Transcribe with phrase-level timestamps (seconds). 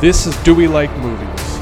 [0.00, 1.58] This is Do We Like Movies?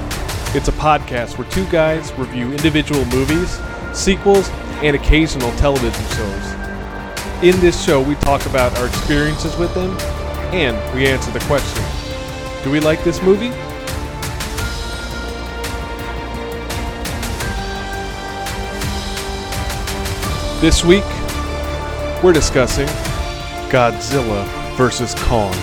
[0.57, 3.61] It's a podcast where two guys review individual movies,
[3.93, 4.48] sequels,
[4.83, 6.52] and occasional television shows.
[7.45, 9.97] In this show, we talk about our experiences with them
[10.52, 11.80] and we answer the question
[12.65, 13.51] Do we like this movie?
[20.60, 21.05] This week,
[22.21, 22.88] we're discussing
[23.71, 24.45] Godzilla
[24.77, 25.15] vs.
[25.23, 25.55] Kong.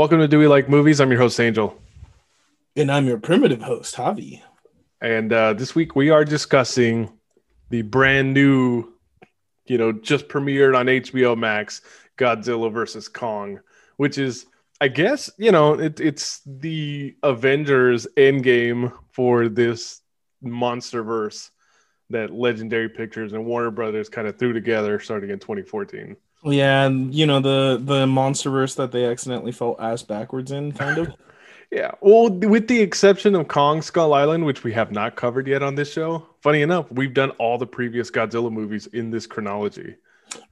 [0.00, 0.98] Welcome to Do We Like Movies?
[0.98, 1.78] I'm your host, Angel.
[2.74, 4.40] And I'm your primitive host, Javi.
[5.02, 7.12] And uh, this week we are discussing
[7.68, 8.94] the brand new,
[9.66, 11.82] you know, just premiered on HBO Max
[12.16, 13.60] Godzilla versus Kong,
[13.98, 14.46] which is,
[14.80, 20.00] I guess, you know, it, it's the Avengers Endgame for this
[20.40, 21.50] monster verse
[22.08, 26.16] that Legendary Pictures and Warner Brothers kind of threw together starting in 2014.
[26.42, 30.98] Yeah, and you know the the monsterverse that they accidentally fell ass backwards in, kind
[30.98, 31.14] of.
[31.72, 35.62] Yeah, well, with the exception of Kong Skull Island, which we have not covered yet
[35.62, 36.26] on this show.
[36.40, 39.94] Funny enough, we've done all the previous Godzilla movies in this chronology.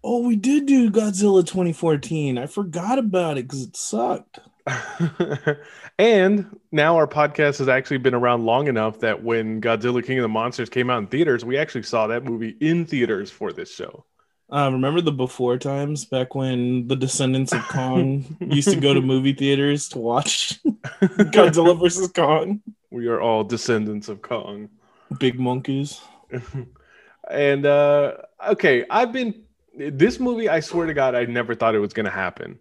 [0.05, 2.39] Oh, we did do Godzilla 2014.
[2.39, 4.39] I forgot about it because it sucked.
[5.99, 10.23] and now our podcast has actually been around long enough that when Godzilla King of
[10.23, 13.75] the Monsters came out in theaters, we actually saw that movie in theaters for this
[13.75, 14.05] show.
[14.51, 19.01] Uh, remember the before times back when the descendants of Kong used to go to
[19.01, 20.63] movie theaters to watch
[21.03, 22.63] Godzilla versus Kong?
[22.91, 24.71] We are all descendants of Kong.
[25.19, 26.01] Big monkeys.
[27.31, 28.15] and uh
[28.49, 29.43] okay, I've been
[29.75, 32.59] this movie, I swear to God, I never thought it was gonna happen.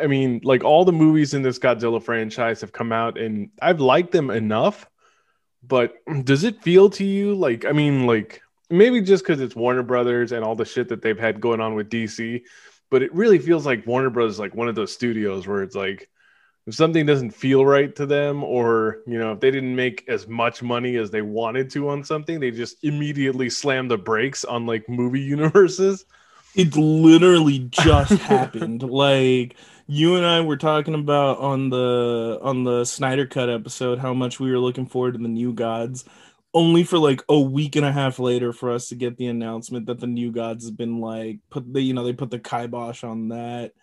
[0.00, 3.80] I mean, like all the movies in this Godzilla franchise have come out and I've
[3.80, 4.88] liked them enough,
[5.64, 8.40] but does it feel to you like I mean, like
[8.70, 11.74] maybe just because it's Warner Brothers and all the shit that they've had going on
[11.74, 12.42] with DC,
[12.90, 15.76] but it really feels like Warner Brothers is like one of those studios where it's
[15.76, 16.08] like
[16.66, 20.28] if something doesn't feel right to them, or you know, if they didn't make as
[20.28, 24.66] much money as they wanted to on something, they just immediately slam the brakes on
[24.66, 26.04] like movie universes.
[26.54, 28.82] It literally just happened.
[28.88, 29.56] Like
[29.86, 34.38] you and I were talking about on the on the Snyder Cut episode how much
[34.38, 36.04] we were looking forward to the new gods
[36.58, 39.86] only for like a week and a half later for us to get the announcement
[39.86, 43.04] that the new gods has been like put the you know they put the kibosh
[43.04, 43.74] on that.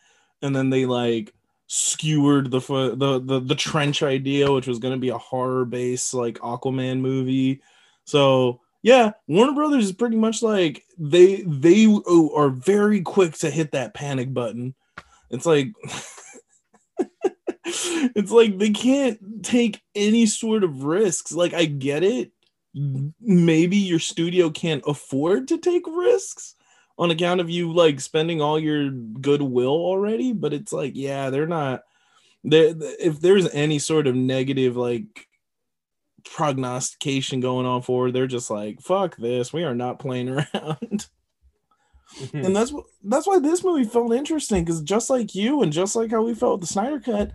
[0.41, 1.33] And then they like
[1.67, 6.13] skewered the the the, the trench idea which was going to be a horror based
[6.13, 7.61] like aquaman movie.
[8.03, 11.87] So yeah warner brothers is pretty much like they they
[12.35, 14.75] are very quick to hit that panic button.
[15.29, 15.69] It's like
[17.63, 21.31] it's like they can't take any sort of risks.
[21.31, 22.33] Like i get it
[23.21, 26.55] maybe your studio can't afford to take risks
[26.97, 31.47] on account of you like spending all your goodwill already but it's like yeah they're
[31.47, 31.83] not
[32.43, 32.69] they
[32.99, 35.27] if there's any sort of negative like
[36.25, 40.45] prognostication going on forward they're just like fuck this we are not playing around
[42.17, 42.37] mm-hmm.
[42.37, 46.11] and that's that's why this movie felt interesting because just like you and just like
[46.11, 47.31] how we felt with the snyder cut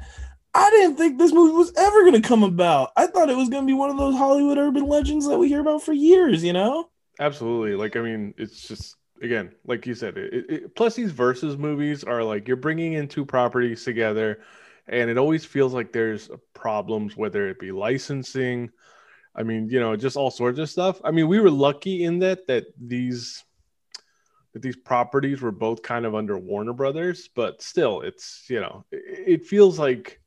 [0.52, 2.90] I didn't think this movie was ever going to come about.
[2.96, 5.48] I thought it was going to be one of those Hollywood urban legends that we
[5.48, 6.88] hear about for years, you know?
[7.20, 7.76] Absolutely.
[7.76, 12.02] Like, I mean, it's just, again, like you said, it, it, plus these versus movies
[12.02, 14.40] are like you're bringing in two properties together,
[14.88, 18.70] and it always feels like there's problems, whether it be licensing.
[19.36, 21.00] I mean, you know, just all sorts of stuff.
[21.04, 23.44] I mean, we were lucky in that, that these
[24.52, 28.84] that these properties were both kind of under Warner Brothers, but still, it's you know,
[28.90, 30.19] it, it feels like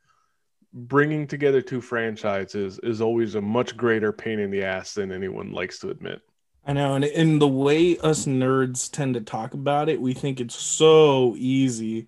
[0.74, 5.52] bringing together two franchises is always a much greater pain in the ass than anyone
[5.52, 6.22] likes to admit.
[6.66, 10.40] I know, and in the way us nerds tend to talk about it, we think
[10.40, 12.08] it's so easy.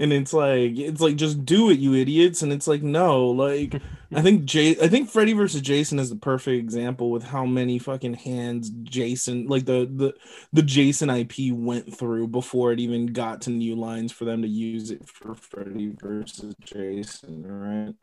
[0.00, 2.42] And it's like it's like just do it, you idiots.
[2.42, 3.80] And it's like, no, like
[4.14, 7.78] I think Jay I think Freddy versus Jason is the perfect example with how many
[7.78, 10.14] fucking hands Jason like the the
[10.52, 14.48] the Jason IP went through before it even got to new lines for them to
[14.48, 17.94] use it for Freddy versus Jason, right?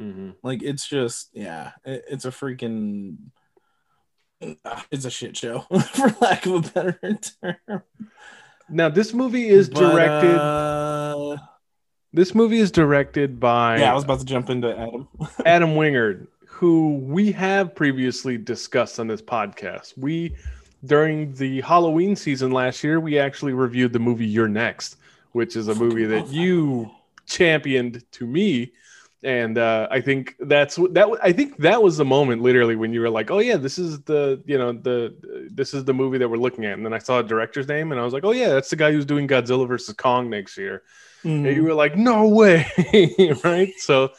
[0.00, 0.30] Mm-hmm.
[0.42, 3.16] Like it's just yeah, it, it's a freaking
[4.40, 5.60] it's a shit show
[5.92, 7.00] for lack of a better
[7.42, 7.82] term.
[8.70, 10.36] Now this movie is but, directed.
[10.36, 11.36] Uh,
[12.12, 13.78] this movie is directed by.
[13.78, 15.08] Yeah, I was about to jump into Adam.
[15.46, 19.96] Adam Wingard, who we have previously discussed on this podcast.
[19.96, 20.34] We
[20.84, 24.96] during the Halloween season last year, we actually reviewed the movie You're Next,
[25.32, 26.90] which is a movie that you
[27.26, 28.72] championed to me
[29.22, 31.18] and uh, I think that's that.
[31.22, 34.00] I think that was the moment, literally, when you were like, "Oh yeah, this is
[34.02, 35.14] the you know the
[35.50, 37.90] this is the movie that we're looking at." And then I saw a director's name,
[37.90, 40.56] and I was like, "Oh yeah, that's the guy who's doing Godzilla versus Kong next
[40.56, 40.82] year."
[41.24, 41.46] Mm-hmm.
[41.46, 42.70] And you were like, "No way!"
[43.44, 43.72] right?
[43.78, 44.12] So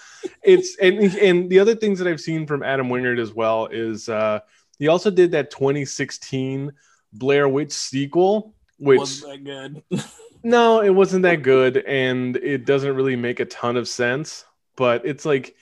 [0.44, 4.10] it's and and the other things that I've seen from Adam Wingard as well is
[4.10, 4.42] uh,
[4.80, 6.74] he also did that 2016
[7.14, 10.04] Blair Witch sequel, which wasn't that good.
[10.44, 14.44] no, it wasn't that good, and it doesn't really make a ton of sense
[14.80, 15.56] but it's like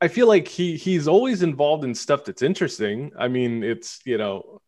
[0.00, 3.10] I feel like he he's always involved in stuff that's interesting.
[3.18, 4.62] I mean, it's you know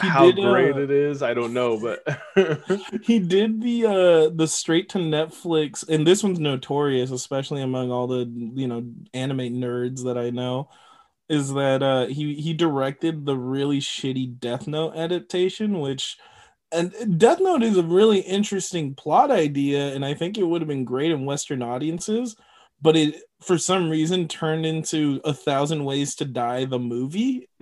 [0.00, 2.06] he how did, great uh, it is, I don't know, but
[3.02, 8.06] he did the uh the straight to Netflix, and this one's notorious, especially among all
[8.06, 10.70] the you know anime nerds that I know.
[11.28, 16.16] Is that uh he he directed the really shitty Death Note adaptation, which
[16.70, 20.68] and Death Note is a really interesting plot idea, and I think it would have
[20.68, 22.36] been great in Western audiences
[22.80, 27.48] but it for some reason turned into a thousand ways to die the movie.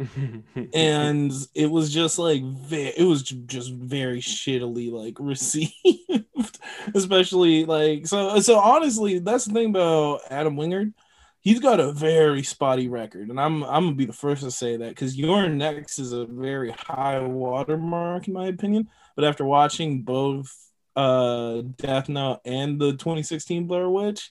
[0.72, 6.58] And it was just like it was just very shittily like received.
[6.94, 10.92] Especially like so so honestly that's the thing about adam wingard.
[11.40, 14.76] He's got a very spotty record and i'm i'm gonna be the first to say
[14.76, 18.88] that because You're Next is a very high watermark in my opinion.
[19.16, 20.52] But after watching both
[20.96, 24.30] uh death note and the 2016 blair witch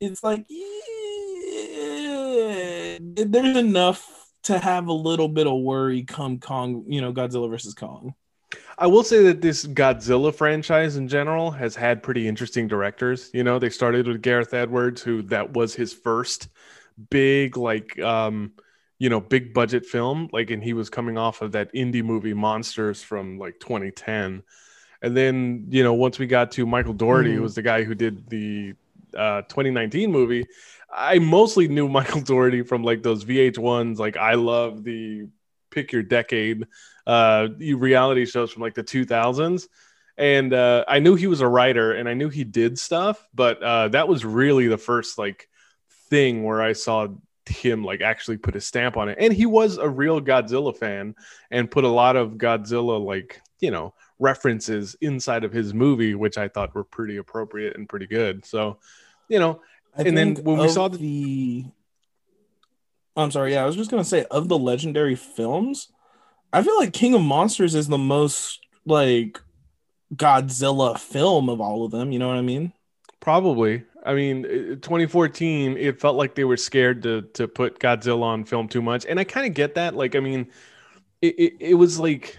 [0.00, 0.66] it's like yeah,
[3.00, 7.74] there's enough to have a little bit of worry come Kong, you know, Godzilla versus
[7.74, 8.14] Kong.
[8.78, 13.30] I will say that this Godzilla franchise in general has had pretty interesting directors.
[13.32, 16.48] You know, they started with Gareth Edwards, who that was his first
[17.10, 18.52] big, like, um,
[18.98, 20.28] you know, big budget film.
[20.32, 24.42] Like, and he was coming off of that indie movie Monsters from like 2010.
[25.02, 27.36] And then, you know, once we got to Michael Dougherty, mm.
[27.36, 28.74] who was the guy who did the
[29.16, 30.46] uh, 2019 movie,
[30.92, 33.98] I mostly knew Michael Dougherty from like those VH1s.
[33.98, 35.28] Like I love the
[35.70, 36.66] pick your decade
[37.06, 39.68] uh, reality shows from like the 2000s.
[40.18, 43.62] And uh, I knew he was a writer and I knew he did stuff, but
[43.62, 45.48] uh, that was really the first like
[46.08, 47.08] thing where I saw
[47.46, 49.18] him like actually put a stamp on it.
[49.20, 51.14] And he was a real Godzilla fan
[51.50, 56.38] and put a lot of Godzilla like, you know, references inside of his movie, which
[56.38, 58.46] I thought were pretty appropriate and pretty good.
[58.46, 58.78] So
[59.28, 59.60] you know,
[59.96, 60.98] I and then when we saw the...
[60.98, 61.64] the,
[63.16, 65.88] I'm sorry, yeah, I was just gonna say of the legendary films,
[66.52, 69.40] I feel like King of Monsters is the most like
[70.14, 72.12] Godzilla film of all of them.
[72.12, 72.72] You know what I mean?
[73.20, 73.84] Probably.
[74.04, 78.68] I mean, 2014, it felt like they were scared to to put Godzilla on film
[78.68, 79.96] too much, and I kind of get that.
[79.96, 80.48] Like, I mean,
[81.20, 82.38] it, it, it was like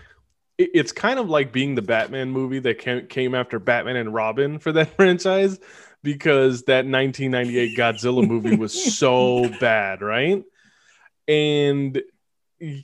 [0.57, 4.57] it's kind of like being the Batman movie that came, came after Batman and Robin
[4.60, 5.60] for that franchise
[6.04, 10.44] because that 1998 Godzilla movie was so bad, right?
[11.27, 12.01] And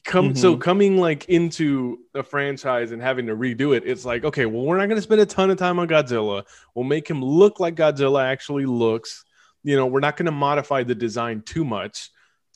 [0.03, 0.37] come mm-hmm.
[0.37, 4.63] so coming like into a franchise and having to redo it, it's like, okay, well,
[4.63, 6.43] we're not going to spend a ton of time on Godzilla.
[6.75, 9.23] We'll make him look like Godzilla actually looks.
[9.63, 12.09] You know, we're not going to modify the design too much.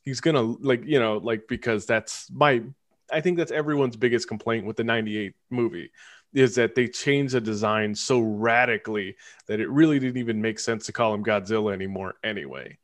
[0.04, 2.64] He's going to like, you know, like because that's my
[3.12, 5.92] I think that's everyone's biggest complaint with the 98 movie
[6.34, 9.15] is that they changed the design so radically
[9.48, 12.77] that it really didn't even make sense to call him Godzilla anymore anyway.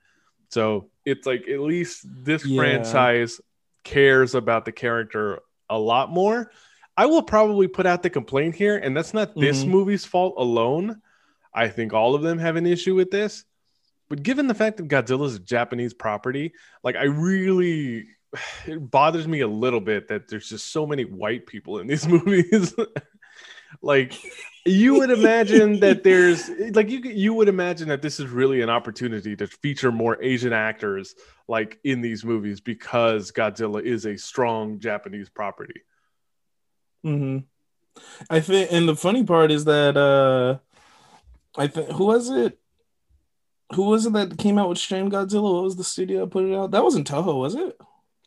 [0.50, 2.58] So it's like at least this yeah.
[2.58, 3.42] franchise
[3.84, 6.52] cares about the character a lot more.
[6.96, 9.72] I will probably put out the complaint here, and that's not this mm-hmm.
[9.72, 11.02] movie's fault alone.
[11.54, 13.46] I think all of them have an issue with this.
[14.10, 18.08] But given the fact that Godzilla is a Japanese property, like I really
[18.68, 22.08] it bothers me a little bit that there's just so many white people in these
[22.08, 22.76] movies.
[23.82, 24.14] Like
[24.66, 28.70] you would imagine that there's like you you would imagine that this is really an
[28.70, 31.16] opportunity to feature more Asian actors
[31.48, 35.82] like in these movies because Godzilla is a strong Japanese property.
[37.04, 37.40] Hmm.
[38.30, 40.60] I think, and the funny part is that uh
[41.58, 42.60] I think who was it?
[43.76, 45.54] Who was it that came out with Shin Godzilla?
[45.54, 46.72] What was the studio that put it out?
[46.72, 47.78] That wasn't Toho, was it?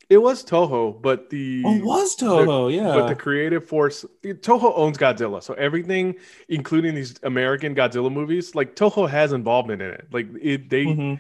[0.09, 2.95] It was Toho, but the oh, it was Toho, the, yeah.
[2.95, 6.15] But the creative force, Toho owns Godzilla, so everything,
[6.49, 10.07] including these American Godzilla movies, like Toho has involvement in it.
[10.13, 11.15] Like it, they, mm-hmm.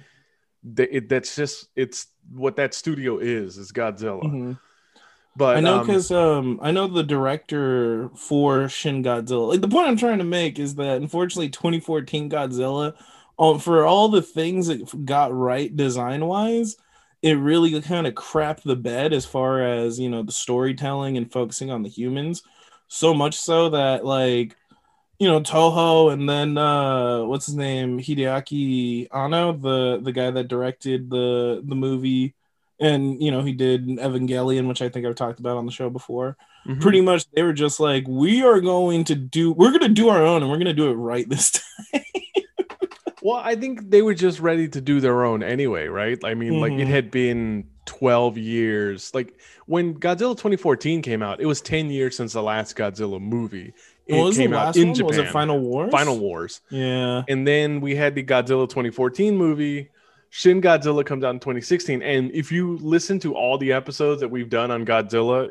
[0.62, 4.22] they it, that's just it's what that studio is is Godzilla.
[4.22, 4.52] Mm-hmm.
[5.34, 9.48] But I know because um, um, I know the director for Shin Godzilla.
[9.48, 12.94] Like the point I'm trying to make is that unfortunately, 2014 Godzilla,
[13.36, 16.76] um, for all the things it got right design wise
[17.26, 21.30] it really kind of crapped the bed as far as you know the storytelling and
[21.32, 22.42] focusing on the humans.
[22.88, 24.54] So much so that like
[25.18, 30.48] you know Toho and then uh what's his name Hideaki Anno the the guy that
[30.48, 32.34] directed the the movie
[32.78, 35.90] and you know he did Evangelion which I think I've talked about on the show
[35.90, 36.80] before Mhm.
[36.80, 40.08] pretty much they were just like we are going to do we're going to do
[40.10, 41.50] our own and we're going to do it right this
[41.92, 42.02] time
[43.26, 46.16] Well, I think they were just ready to do their own anyway, right?
[46.24, 46.96] I mean, like it Mhm.
[46.96, 49.10] had been 12 years.
[49.14, 49.34] Like
[49.66, 53.72] when Godzilla 2014 came out, it was 10 years since the last Godzilla movie.
[54.06, 55.06] It was the came out in one Japan.
[55.08, 56.60] was it Final Wars Final Wars.
[56.70, 59.88] yeah And then we had the Godzilla 2014 movie.
[60.30, 62.02] Shin Godzilla comes out in 2016.
[62.02, 65.48] And if you listen to all the episodes that we've done on Godzilla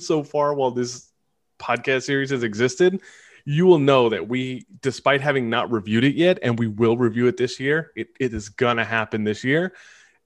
[0.00, 1.10] so far while this
[1.58, 3.00] podcast series has existed,
[3.48, 7.28] you will know that we, despite having not reviewed it yet, and we will review
[7.28, 9.72] it this year, it, it is gonna happen this year.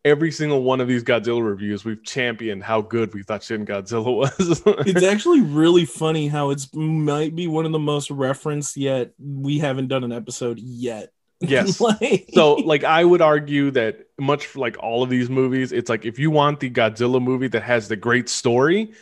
[0.05, 4.13] Every single one of these Godzilla reviews, we've championed how good we thought Shin Godzilla
[4.39, 4.61] was.
[4.89, 9.61] it's actually really funny how it's might be one of the most referenced yet we
[9.61, 11.81] haven't done an episode yet yes.
[11.81, 16.05] like, so like i would argue that much like all of these movies it's like
[16.05, 18.93] if you want the godzilla movie that has the great story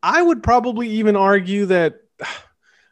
[0.00, 2.02] i would probably even argue that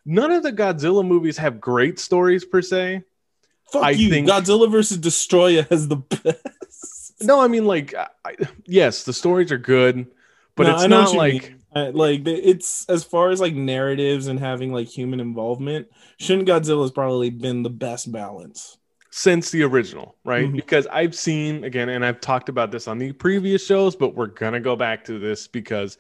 [0.09, 3.03] none of the godzilla movies have great stories per se
[3.73, 8.35] fuck I you think- godzilla versus Destoroyah has the best no i mean like I,
[8.67, 10.07] yes the stories are good
[10.57, 11.55] but No, it's not like.
[11.77, 15.87] Uh, like it's as far as like narratives and having like human involvement
[16.19, 18.79] shin godzilla has probably been the best balance
[19.11, 20.47] since the original, right?
[20.47, 20.57] Mhm.
[20.57, 24.27] Because I've seen again, and I've talked about this on the previous shows, but we're
[24.29, 25.99] gonna go back to this because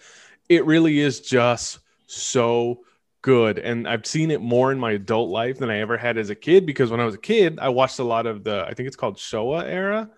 [0.48, 2.80] it really is just so
[3.22, 3.58] good.
[3.58, 6.34] And I've seen it more in my adult life than I ever had as a
[6.34, 8.86] kid because when I was a kid, I watched a lot of the I think
[8.86, 10.10] it's called Showa era.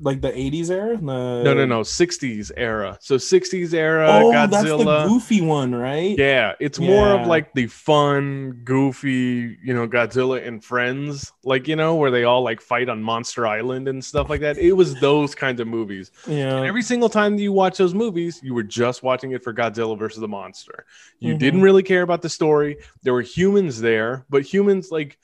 [0.00, 1.02] Like the 80s era the...
[1.02, 2.96] No, no, no, 60s era.
[3.00, 7.66] So 60s era oh that's the goofy one right Yeah, it's more of like the
[7.66, 12.88] fun, goofy, you know, Godzilla and friends, like you know, where they all like fight
[12.88, 14.58] on Monster Island and stuff like that.
[14.58, 16.10] It was those kinds of movies.
[16.26, 19.42] yeah And every single time that you watch those movies, you were just watching it
[19.42, 20.84] for Godzilla versus the monster.
[21.20, 21.38] You Mhm.
[21.38, 22.78] didn't really care about the story.
[23.02, 25.18] There were humans there, but humans like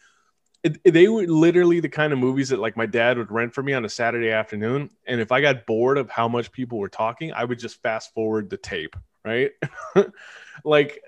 [0.64, 3.62] it, they were literally the kind of movies that like my dad would rent for
[3.62, 4.90] me on a Saturday afternoon.
[5.06, 8.14] And if I got bored of how much people were talking, I would just fast
[8.14, 9.52] forward the tape, right?
[10.64, 11.02] like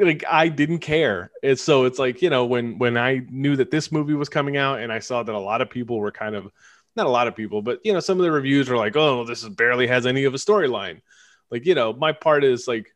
[0.00, 1.30] like I didn't care.
[1.40, 4.56] It's so it's like, you know, when when I knew that this movie was coming
[4.56, 6.50] out and I saw that a lot of people were kind of
[6.96, 9.24] not a lot of people, but you know, some of the reviews were like, "Oh,
[9.24, 11.00] this is barely has any of a storyline."
[11.48, 12.92] Like, you know, my part is like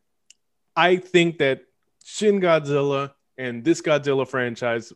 [0.75, 1.63] I think that
[2.05, 4.93] Shin Godzilla and this Godzilla franchise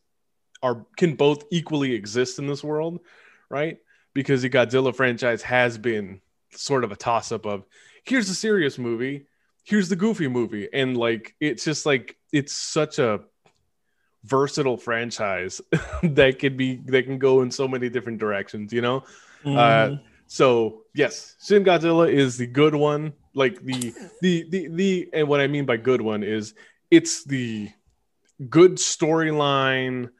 [0.62, 3.00] are can both equally exist in this world,
[3.48, 3.78] right?
[4.14, 7.64] Because the Godzilla franchise has been sort of a toss up of
[8.04, 9.26] here's a serious movie,
[9.64, 13.20] here's the goofy movie, and like it's just like it's such a
[14.24, 15.60] versatile franchise
[16.02, 19.04] that could be that can go in so many different directions, you know?
[19.44, 19.56] Mhm.
[19.56, 23.12] Uh, so yes, Shin Godzilla is the good one.
[23.34, 26.54] Like the the the the and what I mean by good one is
[26.90, 27.70] it's the
[28.48, 30.10] good storyline.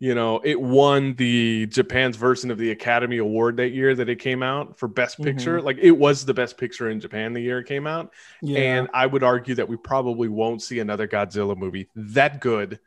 [0.00, 4.20] You know, it won the Japan's version of the Academy Award that year that it
[4.20, 5.24] came out for Best mm-hmm.
[5.24, 5.60] Picture.
[5.60, 8.12] Like it was the best picture in Japan the year it came out.
[8.40, 8.58] yeah.
[8.60, 12.78] And I would argue that we probably won't see another Godzilla movie that good,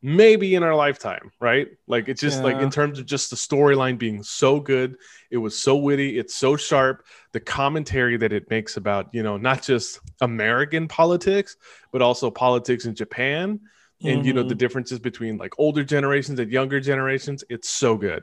[0.00, 1.68] maybe in our lifetime, right?
[1.86, 4.96] Like it's just like in terms of just the storyline being so good,
[5.30, 7.04] it was so witty, it's so sharp.
[7.32, 11.56] The commentary that it makes about, you know, not just American politics,
[11.92, 13.60] but also politics in Japan
[14.04, 14.58] and, you know, the Mhm.
[14.58, 17.44] differences between like older generations and younger generations.
[17.48, 18.22] It's so good.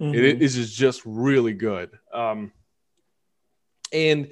[0.00, 0.14] Mhm.
[0.14, 1.90] It is just- just really good.
[2.12, 2.52] Um,
[3.92, 4.28] and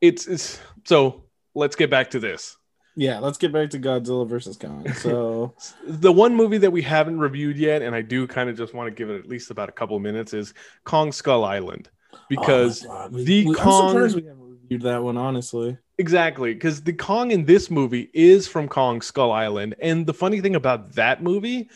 [0.00, 2.56] it's, it's so let's get back to this.
[2.96, 5.54] yeah let's get back to godzilla versus kong so
[5.86, 8.88] The one movie that we haven't reviewed yet, and I do kind of just want
[8.88, 11.88] to give it at least about a couple minutes, is Kong Skull Island.
[12.28, 16.94] Because Oh we- the we- Kong- we haven't reviewed that one honestly Exactly, because the
[16.94, 19.74] Kong in this movie is from Kong Skull Island.
[19.82, 21.68] And the funny thing about that movie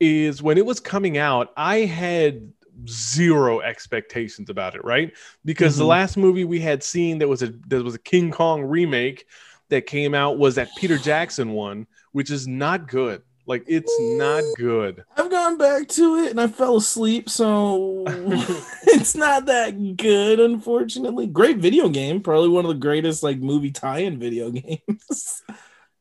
[0.00, 2.52] is when it was coming out, I had
[2.88, 5.12] zero expectations about it, right?
[5.44, 5.88] Because the Mhm.
[5.90, 9.26] last movie we had seen that was a that was a King Kong remake
[9.68, 13.22] that came out was that Peter Jackson one, which is not good.
[13.48, 15.04] Like it's not good.
[15.16, 18.04] I've gone back to it and I fell asleep, so
[18.82, 21.26] it's not that good, unfortunately.
[21.26, 25.42] Great video game, probably one of the greatest like movie tie-in video games.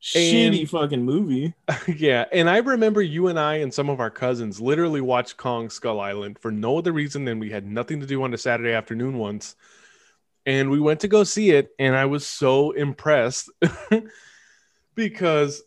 [0.01, 1.53] Shitty fucking movie.
[1.87, 5.69] yeah, and I remember you and I and some of our cousins literally watched Kong
[5.69, 8.73] Skull Island for no other reason than we had nothing to do on a Saturday
[8.73, 9.55] afternoon once.
[10.45, 13.49] and we went to go see it, and I was so impressed
[14.95, 15.63] because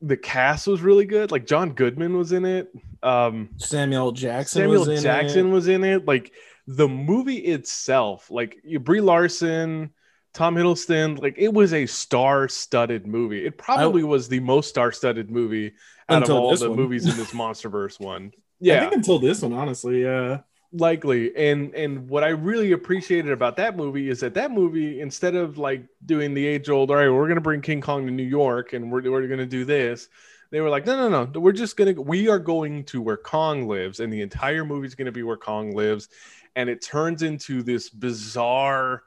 [0.00, 1.30] the cast was really good.
[1.30, 2.72] Like John Goodman was in it.
[3.02, 4.62] Um, Samuel Jackson.
[4.62, 5.50] Samuel was in Jackson It.
[5.50, 6.06] was in it.
[6.06, 6.32] Like
[6.66, 9.90] the movie itself, like Brie Larson,
[10.32, 13.44] Tom Hiddleston, like it was a star-studded movie.
[13.44, 15.72] It probably was the most star-studded movie
[16.08, 16.78] out of all the one.
[16.78, 18.32] movies in this MonsterVerse one.
[18.60, 18.76] Yeah.
[18.76, 20.40] I think until this one, honestly, yeah.
[20.72, 21.34] Likely.
[21.36, 25.58] And and what I really appreciated about that movie is that that movie, instead of
[25.58, 28.90] like doing the age-old, all right, we're gonna bring King Kong to New York and
[28.90, 30.08] we're we're gonna do this.
[30.50, 31.40] They were like, no, no, no.
[31.40, 34.94] We're just gonna we are going to where Kong lives, and the entire movie is
[34.94, 36.08] gonna be where Kong lives,
[36.56, 39.02] and it turns into this bizarre,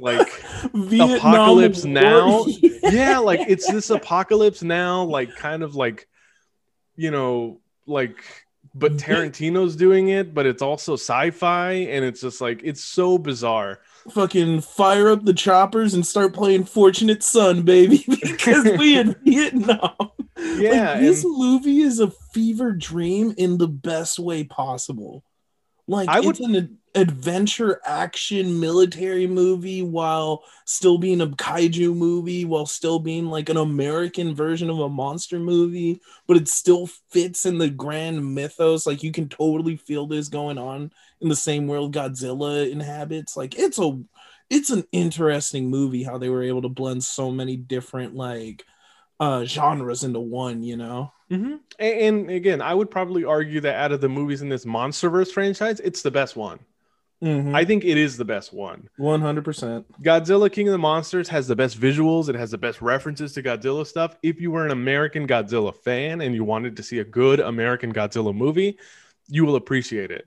[0.00, 0.28] like
[0.74, 1.92] Vietnam Apocalypse War.
[1.92, 2.44] Now?
[2.90, 6.08] yeah, like it's this apocalypse now, like kind of like,
[6.96, 8.16] you know, like,
[8.74, 9.12] but mm-hmm.
[9.12, 13.80] Tarantino's doing it, but it's also sci-fi, and it's just like it's so bizarre.
[14.10, 19.94] Fucking fire up the choppers and start playing Fortunate Son, baby, because we in Vietnam.
[20.38, 25.22] Yeah, like, this and- movie is a fever dream in the best way possible.
[25.86, 32.66] Like I would- an adventure action military movie while still being a kaiju movie, while
[32.66, 37.58] still being like an American version of a monster movie, but it still fits in
[37.58, 38.86] the grand mythos.
[38.86, 43.36] Like you can totally feel this going on in the same world Godzilla inhabits.
[43.36, 43.98] Like it's a
[44.50, 48.64] it's an interesting movie how they were able to blend so many different like
[49.20, 51.12] uh genres into one, you know.
[51.30, 51.60] Mhm.
[51.78, 55.32] And, and again, I would probably argue that out of the movies in this MonsterVerse
[55.32, 56.58] franchise, it's the best one.
[57.22, 57.54] Mm-hmm.
[57.54, 58.88] I think it is the best one.
[58.96, 59.86] One hundred percent.
[60.02, 62.28] Godzilla King of the Monsters has the best visuals.
[62.28, 64.16] It has the best references to Godzilla stuff.
[64.24, 67.92] If you were an American Godzilla fan and you wanted to see a good American
[67.92, 68.76] Godzilla movie,
[69.28, 70.26] you will appreciate it.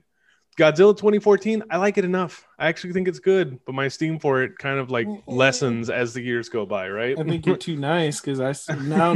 [0.56, 2.48] Godzilla 2014, I like it enough.
[2.58, 6.14] I actually think it's good, but my esteem for it kind of like lessens as
[6.14, 7.18] the years go by, right?
[7.18, 9.14] I think you're too nice because I now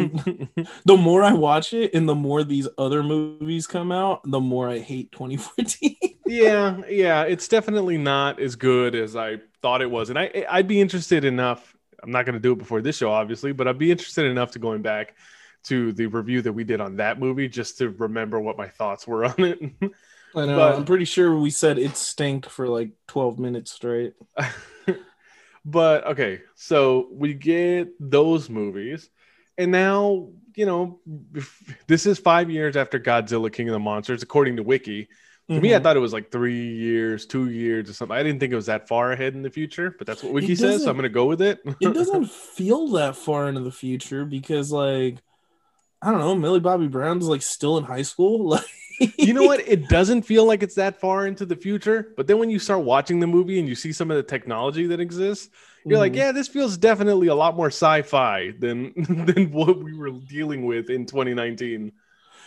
[0.84, 4.68] the more I watch it and the more these other movies come out, the more
[4.68, 5.96] I hate 2014.
[6.26, 10.68] yeah, yeah, it's definitely not as good as I thought it was, and I I'd
[10.68, 11.74] be interested enough.
[12.02, 14.50] I'm not going to do it before this show, obviously, but I'd be interested enough
[14.52, 15.14] to going back
[15.62, 19.06] to the review that we did on that movie just to remember what my thoughts
[19.06, 19.60] were on it.
[20.34, 20.56] I know.
[20.56, 24.14] But- I'm pretty sure we said it stinked for like 12 minutes straight.
[25.64, 29.10] but okay, so we get those movies,
[29.58, 31.00] and now you know
[31.86, 35.08] this is five years after Godzilla King of the Monsters, according to Wiki.
[35.48, 35.82] To me, I Mhm.
[35.82, 38.16] thought it was like three years, two years, or something.
[38.16, 40.54] I didn't think it was that far ahead in the future, but that's what Wiki
[40.54, 40.84] says.
[40.84, 41.58] So I'm going to go with it.
[41.80, 45.16] it doesn't feel that far into the future because like
[46.00, 48.48] I don't know, Millie Bobby Brown's like still in high school.
[48.48, 48.64] Like
[49.20, 49.60] you know what?
[49.66, 52.84] It doesn't feel like it's that far into the future, but then when you start
[52.84, 55.48] watching the movie and you see some of the technology that exists,
[55.88, 56.16] you're like, Mhm.
[56.16, 58.92] yeah, this feels definitely a lot more sci-fi than
[59.26, 61.92] than what we were dealing with in 2019.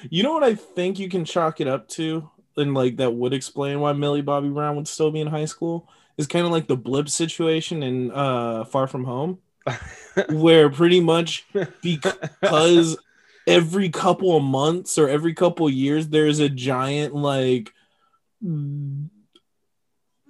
[0.10, 3.34] You know what I think you can chalk it up to, and like that would
[3.34, 6.68] explain why Millie Bobby Brown would still be in high school is kind of like
[6.68, 9.40] the blip situation in uh Far From Home,
[10.30, 11.46] where pretty much
[11.82, 12.98] because
[13.48, 17.74] every couple of months or every couple of years there's a giant like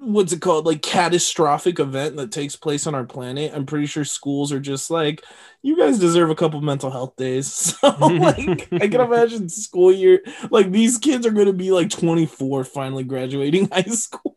[0.03, 0.65] what's it called?
[0.65, 3.53] Like catastrophic event that takes place on our planet.
[3.53, 5.23] I'm pretty sure schools are just like
[5.61, 7.75] you guys deserve a couple mental health days.
[7.83, 10.21] So like i can imagine school year
[10.51, 14.35] like these kids are going to be like 24 finally graduating high school.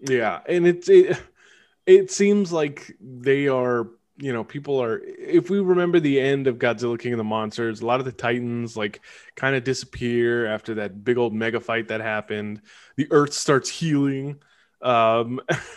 [0.00, 1.20] Yeah, and it's it,
[1.86, 6.58] it seems like they are, you know, people are if we remember the end of
[6.58, 9.00] Godzilla King of the Monsters, a lot of the Titans like
[9.34, 12.62] kind of disappear after that big old mega fight that happened.
[12.96, 14.40] The earth starts healing.
[14.82, 15.40] Um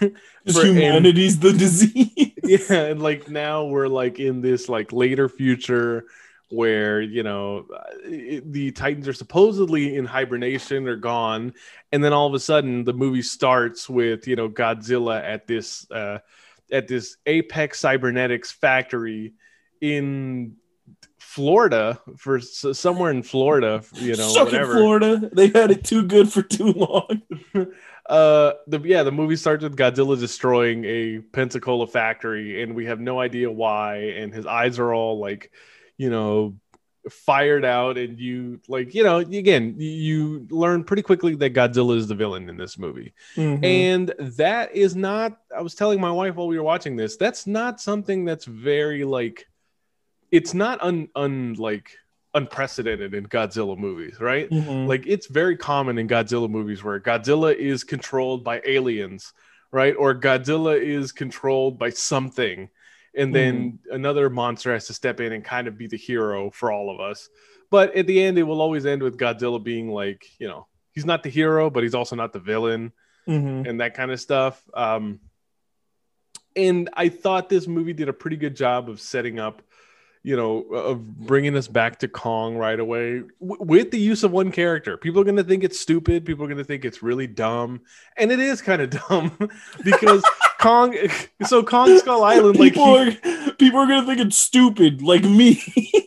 [0.52, 5.30] for- and- humanity's the disease yeah, and like now we're like in this like later
[5.30, 6.06] future
[6.50, 11.54] where you know uh, it- the titans are supposedly in hibernation or gone
[11.92, 15.90] and then all of a sudden the movie starts with you know godzilla at this
[15.92, 16.18] uh
[16.72, 19.34] at this apex cybernetics factory
[19.82, 20.56] in
[21.20, 24.74] florida for somewhere in florida you know Suck whatever.
[24.74, 25.30] Florida.
[25.32, 27.22] They had it too good for too long.
[28.10, 33.00] Uh the yeah the movie starts with godzilla destroying a pensacola factory and we have
[33.00, 35.52] no idea why and his eyes are all like
[35.96, 36.56] you know
[37.10, 42.08] fired out and you like you know again you learn pretty quickly that godzilla is
[42.08, 43.64] the villain in this movie Mhm.
[43.64, 47.48] and that is not i was telling my wife while we were watching this that's
[47.48, 49.48] not something that's very like
[50.32, 51.96] it's not un, un like
[52.34, 54.86] unprecedented in godzilla movies right Mhm.
[54.88, 59.34] like it's very common in Godzilla movies where Godzilla is controlled by aliens
[59.72, 59.94] right?
[60.00, 62.70] Or Godzilla is controlled by something,
[63.16, 66.72] and then another monster has to step in and kind of be the hero for
[66.72, 67.30] all of us.
[67.72, 71.06] But at the end, it will always end with Godzilla being like, you know, he's
[71.06, 72.92] not the hero, but he's also not the villain
[73.28, 73.68] Mhm.
[73.70, 74.62] and that kind of stuff.
[74.74, 75.20] Um,
[76.56, 79.62] and I thought this movie did a pretty good job of setting up,
[80.24, 84.32] you know, of bringing us back to Kong right away w- with the use of
[84.32, 84.98] one character.
[84.98, 86.26] People are going to think it's stupid.
[86.26, 87.82] People are going to think it's really dumb,
[88.18, 89.32] and it is kind of dumb
[89.84, 90.24] because
[90.60, 90.96] Kong.
[91.48, 93.12] So Kong Skull Island, like people are
[93.58, 95.62] people are gonna think it's stupid, like me.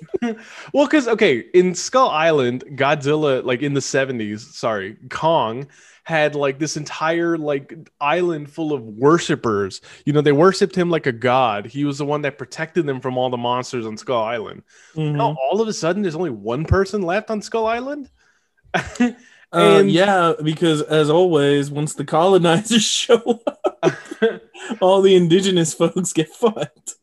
[0.72, 5.66] Well, because okay, in Skull Island, Godzilla, like in the seventies, sorry, Kong
[6.04, 9.80] had like this entire like island full of worshippers.
[10.04, 11.66] You know, they worshipped him like a god.
[11.66, 14.62] He was the one that protected them from all the monsters on Skull Island.
[14.94, 15.16] Mhm.
[15.16, 18.08] Now, all of a sudden, there's only one person left on Skull Island.
[19.54, 23.61] Uh, And- yeah, because as always, once the colonizers show up,
[24.80, 26.94] all the indigenous folks get fucked.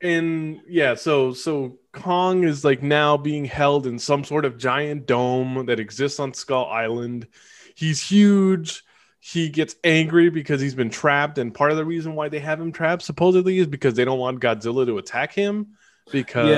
[0.00, 5.06] and yeah so so kong is like now being held in some sort of giant
[5.06, 7.26] dome that exists on skull island.
[7.74, 8.84] He's huge.
[9.18, 12.60] He gets angry because he's been trapped and part of the reason why they have
[12.60, 15.76] him trapped supposedly is because they don't want godzilla to attack him
[16.10, 16.48] because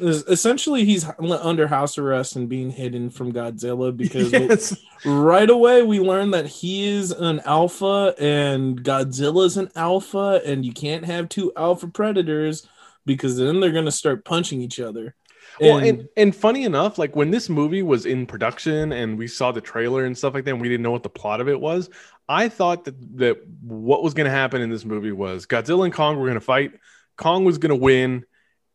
[0.00, 4.76] Yeah, essentially, he's under house arrest and being hidden from Godzilla because yes.
[5.04, 10.72] right away we learn that he is an alpha and Godzilla's an alpha, and you
[10.72, 12.66] can't have two alpha predators
[13.06, 15.14] because then they're gonna start punching each other.
[15.60, 19.26] well And- and, and funny enough like when this movie was in production and we
[19.26, 21.48] saw the trailer and stuff like that and we didn't know what the plot of
[21.48, 21.88] it was
[22.28, 25.94] i thought that that what was going to happen in this movie was godzilla and
[25.94, 26.72] kong were going to fight
[27.16, 28.24] kong was going to win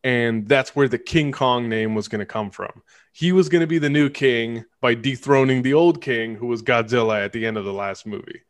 [0.04, 2.82] and that's where the king kong name was going to come from.
[3.12, 6.62] He was going to be the new king by dethroning the old king who was
[6.62, 8.42] godzilla at the end of the last movie.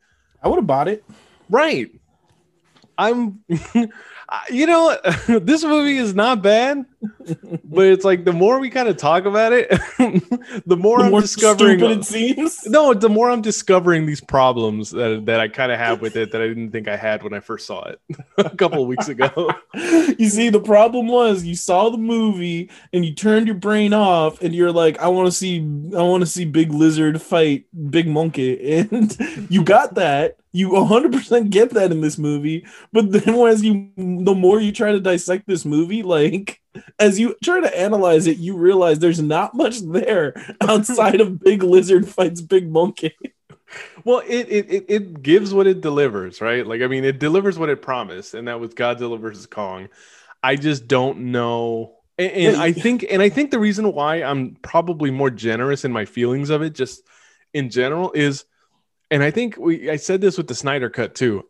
[0.43, 1.05] I would have bought it.
[1.49, 1.91] right.
[2.97, 3.43] I'm
[4.51, 6.85] you know this movie is not bad
[7.65, 9.69] but it's like the more we kind of talk about it
[10.67, 12.67] the more The i'm more discovering stupid it seems.
[12.67, 16.33] no the more i'm discovering these problems that, that i kind of have with it
[16.33, 18.01] that i didn't think i had when i first saw it
[18.39, 19.51] a couple of weeks ago
[20.19, 24.41] you see, the problem was you saw the movie and you turned your brain off,
[24.43, 28.07] and you're like, "I want to see, I want to see Big Lizard fight Big
[28.07, 29.17] Monkey," and
[29.51, 30.37] you got that.
[30.53, 34.93] You 100% get that in this movie, but then as you, the more you try
[34.93, 36.61] to dissect this movie, like
[36.99, 41.63] as you try to analyze it, you realize there's not much there outside of Big
[41.63, 43.17] Lizard fights Big Monkey.
[44.05, 46.67] well it, it it it gives what it delivers right?
[46.67, 49.89] Like i mean it delivers what it promised and that was godzilla versus kong.
[50.43, 51.97] I just don't know.
[52.17, 55.91] And, and i think and i think the reason why i'm probably more generous in
[55.91, 57.03] my feelings of it just
[57.53, 58.45] in general is
[59.11, 61.45] and i think we i said this with the snyder cut too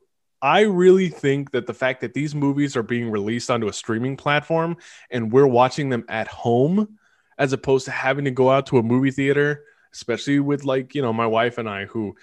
[0.45, 4.17] i really think that the fact that these movies are being released onto a streaming
[4.17, 4.77] platform
[5.11, 6.99] and we're watching them at home
[7.39, 11.03] as opposed to having to go out to a movie theater especially with like you
[11.03, 12.15] know my wife and i who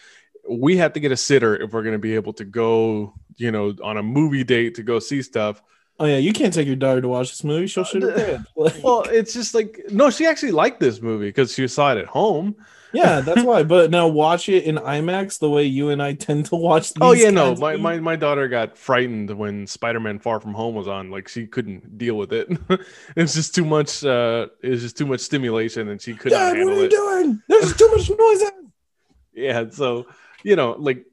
[0.49, 3.51] we have to get a sitter if we're going to be able to go you
[3.51, 5.61] know on a movie date to go see stuff.
[5.99, 8.11] Oh yeah, you can't take your daughter to watch this movie; she'll uh, shoot her
[8.15, 8.51] pants.
[8.55, 11.99] Like- well it's just like no she actually liked this movie because she saw it
[11.99, 12.55] at home
[12.93, 13.63] Yeah, that's why.
[13.63, 16.93] But now watch it in IMAX the way you and I tend to watch.
[16.93, 20.75] These oh yeah no my, my, my daughter got frightened when spider-man far from home
[20.75, 22.49] was on like she couldn't deal with it
[23.15, 26.73] it's just too much uh it's just too much stimulation and she couldn't Dad, what
[26.73, 27.41] are you it doing?
[27.47, 28.51] There's too much noise.
[29.33, 30.05] yeah so
[30.43, 31.05] you know like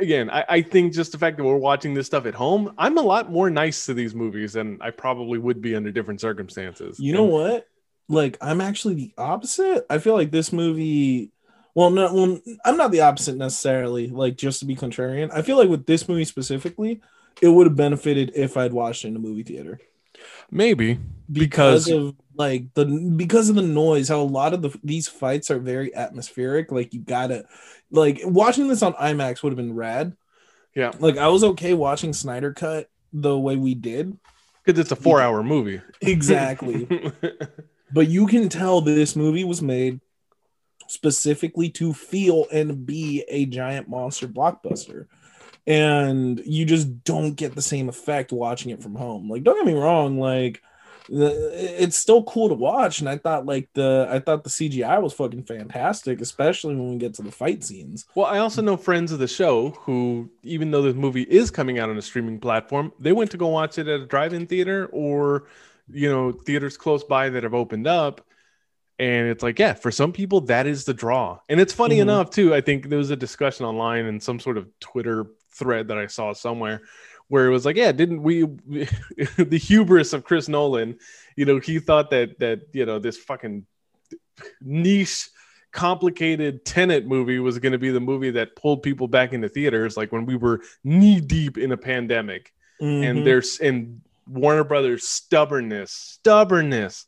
[0.00, 2.96] again I, I think just the fact that we're watching this stuff at home i'm
[2.96, 6.98] a lot more nice to these movies than i probably would be under different circumstances
[6.98, 7.68] You know And- what?
[8.08, 9.84] Like I'm actually the opposite.
[9.90, 11.32] I feel like this movie.
[11.74, 14.08] Well, no, well, I'm not the opposite necessarily.
[14.08, 17.02] Like just to be contrarian, I feel like with this movie specifically,
[17.42, 19.80] it would have benefited if I'd watched it in a movie theater.
[20.50, 20.98] maybe
[21.30, 22.84] because because of like the
[23.16, 26.94] because of the noise how a lot of the these fights are very atmospheric like
[26.94, 27.44] you gotta
[27.90, 30.16] like watching this on imax would have been rad
[30.74, 34.16] yeah like i was okay watching snyder cut the way we did
[34.64, 36.88] because it's a four hour movie exactly
[37.92, 40.00] but you can tell this movie was made
[40.88, 45.06] specifically to feel and be a giant monster blockbuster.
[45.66, 49.28] And you just don't get the same effect watching it from home.
[49.28, 50.62] Like don't get me wrong like
[51.08, 53.00] it's still cool to watch.
[53.00, 56.98] And i thought like the i thought the cgi was fucking fantastic especially when we
[56.98, 58.06] get to the fight scenes.
[58.14, 61.78] Well i also know friends of the show who even though this movie is coming
[61.78, 64.88] out on a streaming platform they went to go watch it at a drive-in theater
[64.92, 65.46] or
[65.90, 68.20] you know theaters close by that have opened up
[68.98, 72.02] and it's like yeah for some people that is the draw and it's funny Mhm.
[72.02, 75.88] enough too i think there was a discussion online and some sort of twitter thread
[75.88, 76.82] that I saw somewhere
[77.28, 78.42] where it was like, yeah, didn't we
[79.38, 80.98] the hubris of Chris Nolan,
[81.34, 83.64] you know, he thought that that you know this fucking
[84.60, 85.28] niche
[85.72, 89.96] complicated Tenet movie was going to be the movie that pulled people back into theaters
[89.96, 93.04] like when we were knee deep in a pandemic Mhm.
[93.10, 97.06] and there's and Warner Brothers stubbornness, stubbornness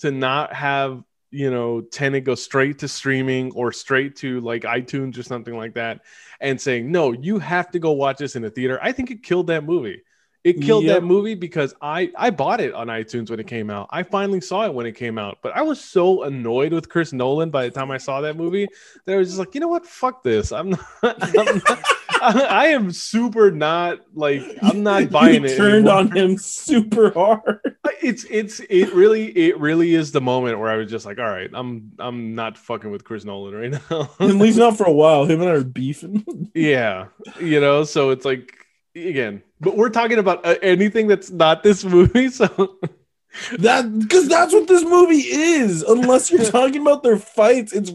[0.00, 5.16] to not have you know Tenet go straight to streaming or straight to like iTunes
[5.18, 6.00] or something like that,
[6.40, 8.78] and saying no, you have to go watch this in a theater.
[8.82, 10.02] I think it killed that movie.
[10.42, 10.94] It killed Yep.
[11.02, 13.88] that movie because I I bought it on iTunes when it came out.
[13.90, 17.12] I finally saw it when it came out, but I was so annoyed with Chris
[17.12, 18.66] Nolan by the time I saw that movie
[19.04, 20.50] that I was just like, you know what, fuck this.
[20.50, 20.80] I'm not.
[21.02, 21.84] I'm not
[22.20, 25.56] I, I am super not like I'm not buying you it.
[25.56, 25.94] turned anymore.
[25.94, 27.60] on him super hard.
[28.02, 31.28] It's it's it really it really is the moment where I was just like, all
[31.28, 34.10] right, I'm I'm not fucking with Chris Nolan right now.
[34.18, 35.26] At least not for a while.
[35.26, 36.50] Him and I are beefing.
[36.54, 38.54] yeah, you know, so it's like
[38.96, 42.30] again, but we're talking about uh, anything that's not this movie.
[42.30, 42.78] So
[43.58, 45.82] That because that's what this movie is.
[45.82, 47.92] Unless you're talking about their fights, it's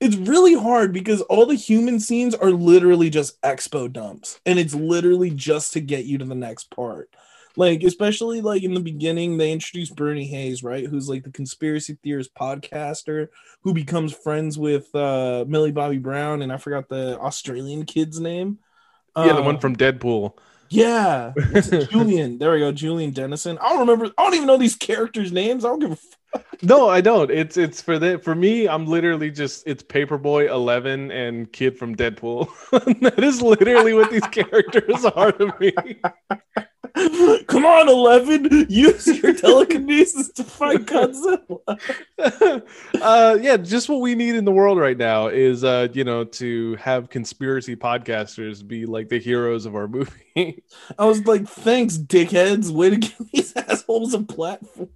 [0.00, 4.74] it's really hard because all the human scenes are literally just expo dumps, and it's
[4.74, 7.10] literally just to get you to the next part.
[7.56, 10.86] Like especially like in the beginning, they introduced Bernie Hayes, right?
[10.86, 13.28] Who's like the conspiracy theorist podcaster
[13.62, 18.58] who becomes friends with uh Millie Bobby Brown, and I forgot the Australian kid's name.
[19.18, 20.34] yeah, the Uh, one from Deadpool.
[20.70, 21.32] Yeah.
[21.90, 22.38] Julian.
[22.38, 23.58] There we go, Julian Dennison.
[23.58, 24.06] I don't remember.
[24.18, 25.64] I don't even know these characters' names.
[25.64, 25.94] I don't give a.
[25.94, 27.30] F- No, I don't.
[27.30, 28.68] It's it's for the for me.
[28.68, 32.48] I'm literally just it's Paperboy Eleven and Kid from Deadpool.
[33.00, 35.72] that is literally what these characters are to me.
[37.46, 38.66] Come on, Eleven.
[38.68, 41.60] Use your telekinesis to fight Godzilla.
[43.00, 46.24] uh, yeah, just what we need in the world right now is, uh, you know,
[46.24, 50.62] to have conspiracy podcasters be like the heroes of our movie.
[50.98, 52.70] I was like, thanks, dickheads.
[52.70, 54.88] Way to give these assholes a platform.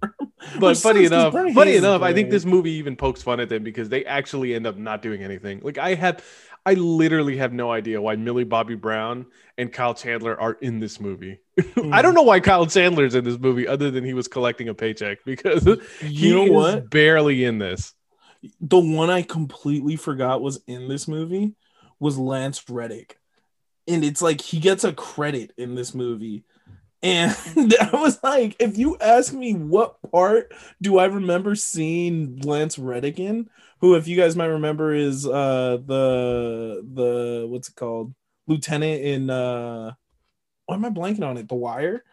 [0.59, 3.89] but funny enough, funny enough, I think this movie even pokes fun at them because
[3.89, 5.61] they actually end up not doing anything.
[5.63, 6.23] Like I have,
[6.65, 9.25] I literally have no idea why Millie Bobby Brown
[9.57, 11.39] and Kyle Chandler are in this movie.
[11.91, 12.15] I don't hmm.
[12.15, 15.63] know why Kyle Chandler's in this movie other than he was collecting a paycheck because
[15.99, 16.89] he You know is what?
[16.89, 17.93] barely in this.
[18.59, 21.55] The one I completely forgot was in this movie
[21.99, 23.19] was Lance Reddick.
[23.87, 26.45] And it's like he gets a credit in this movie.
[27.01, 32.79] And I was like, if you ask me what part do I remember seeing Lance
[32.79, 33.49] Reddick in,
[33.83, 38.15] who if you guys might remember is uh the the what's it called?
[38.47, 39.91] Lieutenant in uh
[40.65, 41.49] why am I blanking on it?
[41.49, 42.05] The Wire?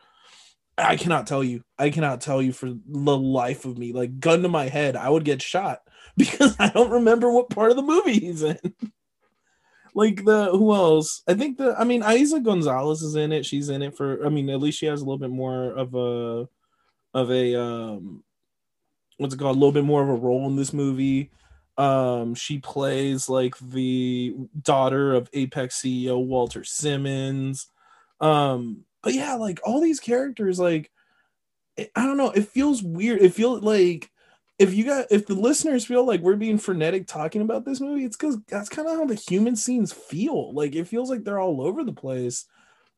[0.77, 1.63] I cannot tell you.
[1.79, 3.93] I cannot tell you for the life of me.
[3.93, 5.83] Like gun to my head, I would get shot
[6.17, 8.59] because I don't remember what part of the movie he's in.
[9.95, 11.23] like the who else?
[11.29, 13.47] I think the I mean Eiza Gonzalez is in it.
[13.47, 15.95] She's in it for I mean at least she has a little bit more of
[15.95, 16.49] a
[17.15, 18.25] of a um
[19.19, 19.55] what's it called?
[19.55, 21.31] A little bit more of a role in this movie.
[21.81, 27.69] Um she plays like the daughter of Apex CEO Walter Simmons.
[28.21, 30.91] Um but yeah, like all these characters like
[31.79, 33.23] I don't know, it feels weird.
[33.23, 34.11] It feels like
[34.59, 38.05] if you got if the listeners feel like we're being frenetic talking about this movie,
[38.05, 40.53] it's because that's kind of how the human scenes feel.
[40.53, 42.45] Like it feels like they're all over the place.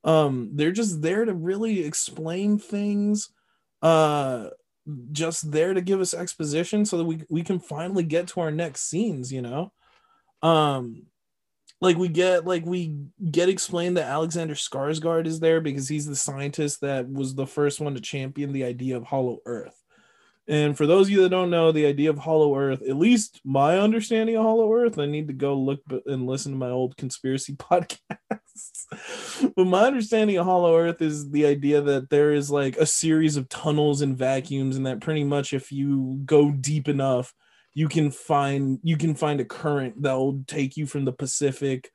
[0.05, 3.31] Um, they're just there to really explain things,
[3.83, 4.49] uh,
[5.12, 8.51] just there to give us exposition so that we we can finally get to our
[8.51, 9.33] next scenes.
[9.33, 9.73] You know,
[10.42, 11.07] um,
[11.81, 12.97] like we get like we
[13.31, 17.81] get explained that Alexander Skarsgård is there because he's the scientist that was the first
[17.81, 19.82] one to champion the idea of Hollow Earth.
[20.48, 23.40] And for those of you that don't know, the idea of Hollow Earth, at least
[23.44, 26.96] my understanding of Hollow Earth, I need to go look and listen to my old
[26.96, 29.52] conspiracy podcasts.
[29.55, 33.37] but my understanding of Hollow Earth is the idea that there is like a series
[33.37, 37.33] of tunnels and vacuums, and that pretty much if you go deep enough,
[37.74, 41.90] you can find you can find a current that will take you from the Pacific,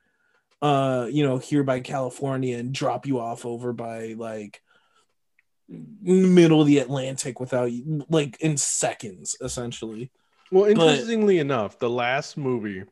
[0.61, 4.61] uh, you know, here by California and drop you off over by like
[5.69, 10.11] middle of the Atlantic without you like in seconds, essentially.
[10.51, 12.83] Well, But- interestingly enough, the last movie,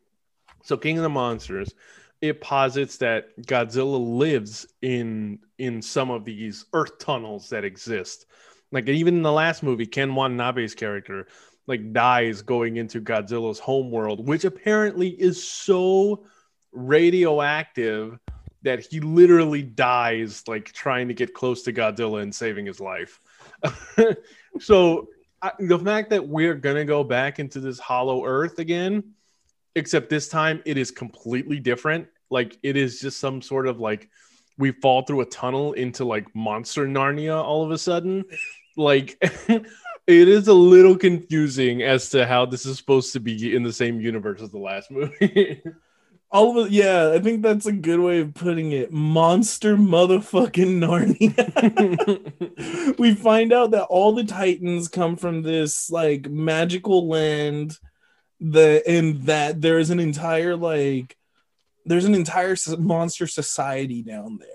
[0.64, 1.74] so King of the Monsters,
[2.22, 8.26] it posits that Godzilla lives in in some of these earth tunnels that exist.
[8.72, 11.28] Like even in the last movie, Ken Watanabe's character
[11.68, 16.26] like dies going into Godzilla's homeworld, which apparently is so
[16.72, 18.20] radioactive
[18.66, 23.20] that he literally dies like trying to get close to Godzilla and saving his life.
[24.60, 25.08] so
[25.42, 29.14] I, the fact that we're gonna go back into this hollow earth again,
[29.76, 32.08] except this time it is completely different.
[32.32, 34.10] Like it is just some sort of like
[34.58, 38.26] we fall through a tunnel into like monster Narnia all of a sudden.
[38.76, 39.68] Like it
[40.08, 44.02] is a little confusing as to how this is supposed to be in the same
[44.02, 45.62] universe as the last movie.
[46.32, 48.92] all of it, yeah, I think that's a good way of putting it.
[48.92, 50.80] Monster motherfucking
[52.18, 52.98] Narnia.
[53.00, 57.78] we find out that all the Titans come from this like magical land,
[58.40, 61.16] the and that there's an entire like
[61.86, 64.50] there's an entire monster society down there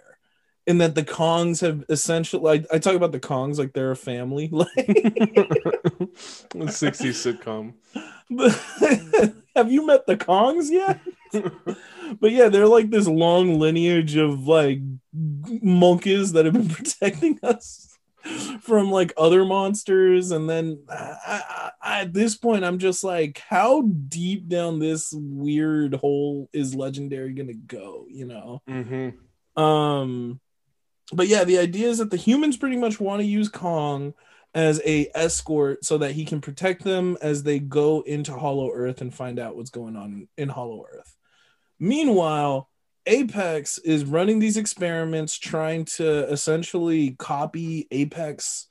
[0.66, 3.96] and that the Kongs have essentially like I talk about the Kongs like they're a
[3.96, 4.68] family like
[6.54, 7.74] 60s sitcom.
[9.54, 11.00] Have you met the Kongs yet?
[12.20, 14.80] but yeah, they're like this long lineage of like
[15.12, 17.86] monkeys that have been protecting us
[18.60, 23.80] from like other monsters and then I, I, at this point i'm just like how
[23.80, 29.62] deep down this weird hole is legendary gonna go you know mm-hmm.
[29.62, 30.38] um
[31.12, 34.14] but yeah, the idea is that the humans pretty much want to use Kong
[34.54, 39.00] as a escort so that he can protect them as they go into Hollow Earth
[39.00, 41.16] and find out what's going on in Hollow Earth.
[41.78, 42.68] Meanwhile,
[43.06, 48.66] Apex is running these experiments trying to essentially copy Apex.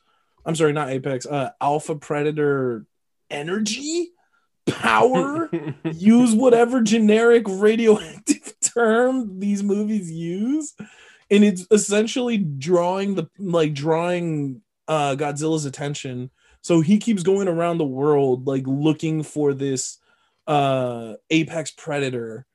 [0.46, 2.86] I'm sorry, not Apex, uh, Alpha Predator
[3.30, 4.10] energy,
[4.68, 5.50] power,
[5.84, 10.76] use whatever generic radioactive term these movies use
[11.32, 16.32] and it's essentially drawing the like drawing uh Godzilla's attention.
[16.62, 20.00] So he keeps going around the world like looking for this
[20.48, 22.46] uh apex predator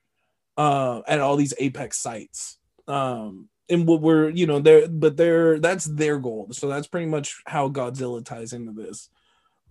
[0.57, 2.57] uh at all these apex sites.
[2.87, 6.49] Um and what we're you know they're but they're that's their goal.
[6.51, 9.09] So that's pretty much how Godzilla ties into this.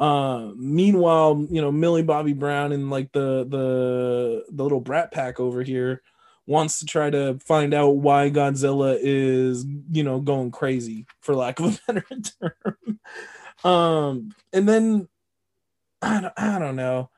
[0.01, 5.39] Uh meanwhile, you know, Millie Bobby Brown and like the the the little brat pack
[5.39, 6.03] over here
[6.47, 11.61] wants to try to find out why Godzilla is, you know, going crazy, for lack
[11.61, 12.07] of a better
[12.41, 13.01] term.
[13.65, 15.09] um, and then
[16.03, 17.11] I don't, I don't know.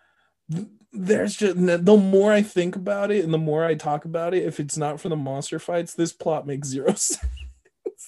[0.93, 4.45] There's just the more I think about it and the more I talk about it,
[4.45, 7.19] if it's not for the monster fights, this plot makes zero sense.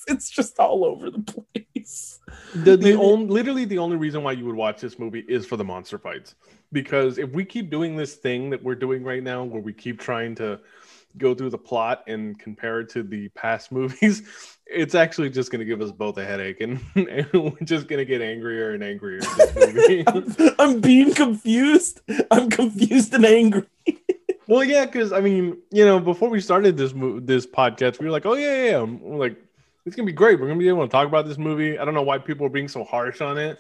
[0.06, 2.20] it's just all over the place.
[2.54, 5.56] The, the only, literally the only reason why you would watch this movie is for
[5.56, 6.34] the monster fights.
[6.72, 9.98] Because if we keep doing this thing that we're doing right now, where we keep
[9.98, 10.60] trying to
[11.18, 14.22] go through the plot and compare it to the past movies,
[14.66, 17.98] it's actually just going to give us both a headache, and, and we're just going
[17.98, 19.20] to get angrier and angrier.
[20.06, 22.00] I'm, I'm being confused.
[22.30, 23.66] I'm confused and angry.
[24.46, 28.06] well, yeah, because I mean, you know, before we started this mo- this podcast, we
[28.06, 28.82] were like, oh yeah, yeah, yeah.
[28.82, 29.36] We're like,
[29.86, 30.38] it's gonna be great.
[30.38, 31.78] We're gonna be able to talk about this movie.
[31.78, 33.58] I don't know why people are being so harsh on it.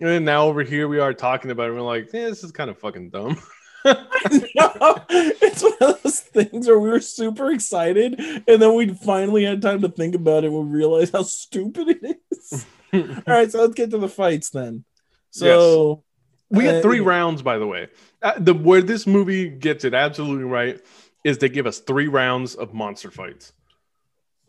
[0.00, 1.72] And now over here we are talking about it.
[1.72, 3.40] We're like, yeah, this is kind of fucking dumb.
[3.84, 9.62] it's one of those things where we were super excited, and then we finally had
[9.62, 10.48] time to think about it.
[10.48, 12.66] and We realized how stupid it is.
[12.92, 14.84] All right, so let's get to the fights then.
[15.30, 16.04] So
[16.50, 16.58] yes.
[16.58, 17.88] we had three uh, rounds, by the way.
[18.22, 20.80] Uh, the where this movie gets it absolutely right
[21.24, 23.52] is they give us three rounds of monster fights.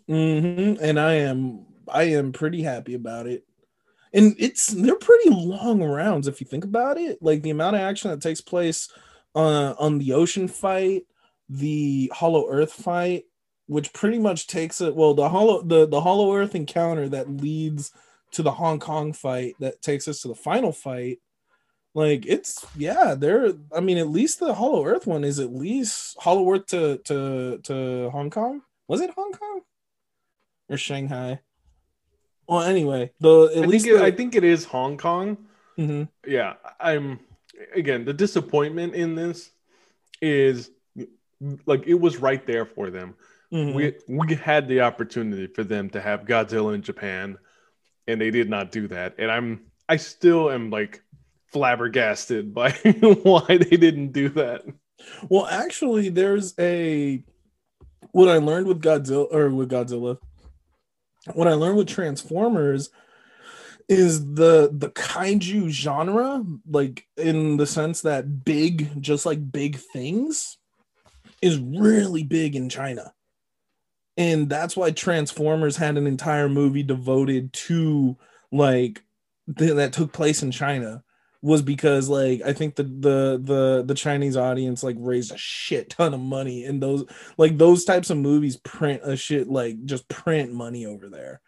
[0.09, 0.83] Mm-hmm.
[0.83, 3.45] And I am I am pretty happy about it.
[4.13, 7.21] And it's they're pretty long rounds if you think about it.
[7.21, 8.89] Like the amount of action that takes place
[9.39, 11.03] uh, on the ocean fight,
[11.47, 13.23] the Hollow Earth fight,
[13.67, 14.95] which pretty much takes it.
[14.95, 17.91] Well, the Hollow the the Hollow Earth encounter that leads
[18.31, 21.19] to the Hong Kong fight that takes us to the final fight.
[21.93, 23.53] Like it's yeah, there.
[23.75, 27.59] I mean, at least the Hollow Earth one is at least Hollow Earth to to
[27.63, 28.61] to Hong Kong.
[28.87, 29.61] Was it Hong Kong
[30.69, 31.39] or Shanghai?
[32.47, 35.37] Well, anyway, the at I least think the, I think it is Hong Kong.
[35.77, 36.03] Mm-hmm.
[36.29, 37.19] Yeah, I'm
[37.73, 39.51] again, the disappointment in this
[40.21, 40.69] is
[41.65, 43.15] like it was right there for them.
[43.53, 43.75] Mm-hmm.
[43.75, 47.37] We we had the opportunity for them to have Godzilla in Japan,
[48.07, 49.15] and they did not do that.
[49.17, 51.01] And I'm I still am like
[51.47, 54.63] flabbergasted by why they didn't do that.
[55.29, 57.23] Well, actually, there's a
[58.11, 60.17] what I learned with Godzilla or with Godzilla.
[61.33, 62.89] What I learned with Transformers
[63.89, 70.57] is the the kaiju genre like in the sense that big just like big things
[71.41, 73.13] is really big in China.
[74.15, 78.17] And that's why Transformers had an entire movie devoted to
[78.51, 79.01] like
[79.57, 81.03] th- that took place in China
[81.41, 85.89] was because like I think the the the the Chinese audience like raised a shit
[85.91, 87.05] ton of money and those
[87.37, 91.41] like those types of movies print a shit like just print money over there.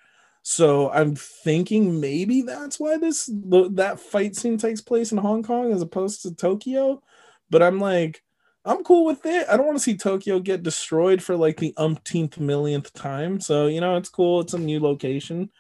[0.44, 5.72] So I'm thinking maybe that's why this that fight scene takes place in Hong Kong
[5.72, 7.02] as opposed to Tokyo.
[7.50, 8.24] But I'm like,
[8.66, 9.48] I'm cool with it.
[9.50, 13.40] I don't want to see Tokyo get destroyed for like the umpteenth millionth time.
[13.40, 14.42] So you know, it's cool.
[14.42, 15.52] It's a new location.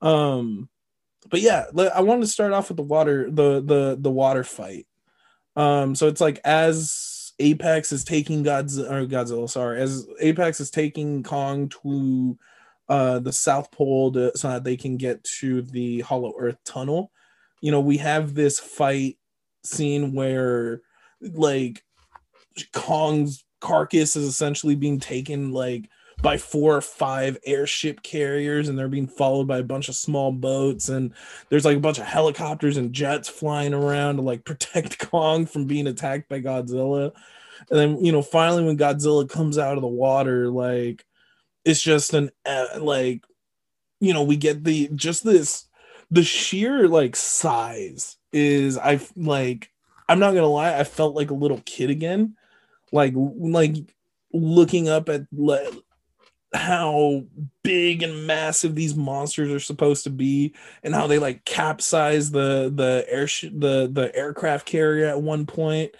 [0.00, 0.68] Um,
[1.28, 1.64] but yeah,
[1.94, 4.86] I wanted to start off with the water, the the the water fight.
[5.56, 10.70] Um, so it's like as Apex is taking Godzilla, or Godzilla, sorry, as Apex is
[10.70, 12.38] taking Kong to
[12.88, 17.10] uh the South Pole to, so that they can get to the Hollow Earth tunnel.
[17.60, 19.18] You know, we have this fight
[19.64, 20.82] scene where
[21.20, 21.82] like
[22.72, 25.88] Kong's carcass is essentially being taken like
[26.22, 30.32] by four or five airship carriers and they're being followed by a bunch of small
[30.32, 31.12] boats and
[31.48, 35.66] there's like a bunch of helicopters and jets flying around to like protect Kong from
[35.66, 37.12] being attacked by Godzilla.
[37.70, 41.04] And then you know finally when Godzilla comes out of the water like
[41.64, 43.24] it's just an uh, like
[44.00, 45.66] you know we get the just this
[46.10, 49.70] the sheer like size is I like
[50.08, 52.36] I'm not gonna lie I felt like a little kid again.
[52.92, 53.76] Like like
[54.32, 55.70] looking up at le-
[56.52, 57.24] how
[57.62, 60.54] big and massive these monsters are supposed to be
[60.84, 65.92] and how they like capsize the the airship the the aircraft carrier at one point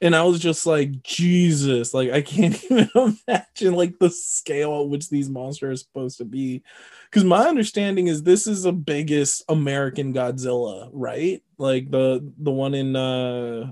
[0.00, 4.88] and i was just like jesus like i can't even imagine like the scale at
[4.88, 6.62] which these monsters are supposed to be
[7.10, 12.74] because my understanding is this is the biggest american godzilla right like the the one
[12.74, 13.70] in uh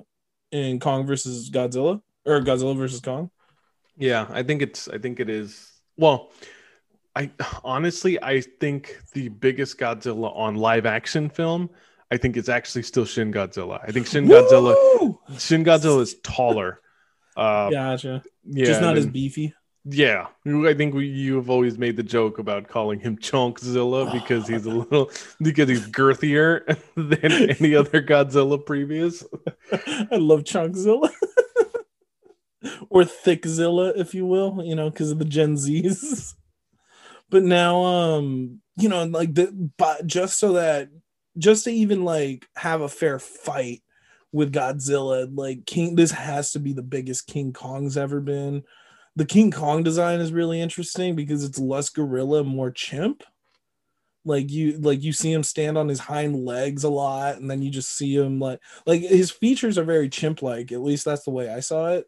[0.52, 3.30] in kong versus godzilla or Godzilla versus Kong.
[3.96, 4.88] Yeah, I think it's.
[4.88, 5.72] I think it is.
[5.96, 6.30] Well,
[7.14, 7.30] I
[7.64, 11.70] honestly, I think the biggest Godzilla on live action film.
[12.11, 13.80] I think it's actually still Shin Godzilla.
[13.86, 14.74] I think Shin Godzilla.
[15.00, 15.20] Woo!
[15.38, 16.80] Shin Godzilla is taller.
[17.36, 18.22] Uh, gotcha.
[18.44, 19.54] Yeah, just not as beefy.
[19.84, 24.46] Yeah, I think we, you have always made the joke about calling him Chunkzilla because
[24.46, 29.24] he's a little because he's girthier than any other Godzilla previous.
[29.72, 31.11] I love Chunkzilla.
[32.90, 36.34] or Thickzilla, if you will, you know, because of the Gen Zs.
[37.30, 40.90] but now, um, you know, like the but just so that
[41.38, 43.82] just to even like have a fair fight
[44.32, 48.62] with Godzilla, like King, this has to be the biggest King Kong's ever been.
[49.16, 53.22] The King Kong design is really interesting because it's less gorilla, more chimp.
[54.24, 57.62] Like you, like you see him stand on his hind legs a lot, and then
[57.62, 60.72] you just see him like, like his features are very chimp-like.
[60.72, 62.06] At least that's the way I saw it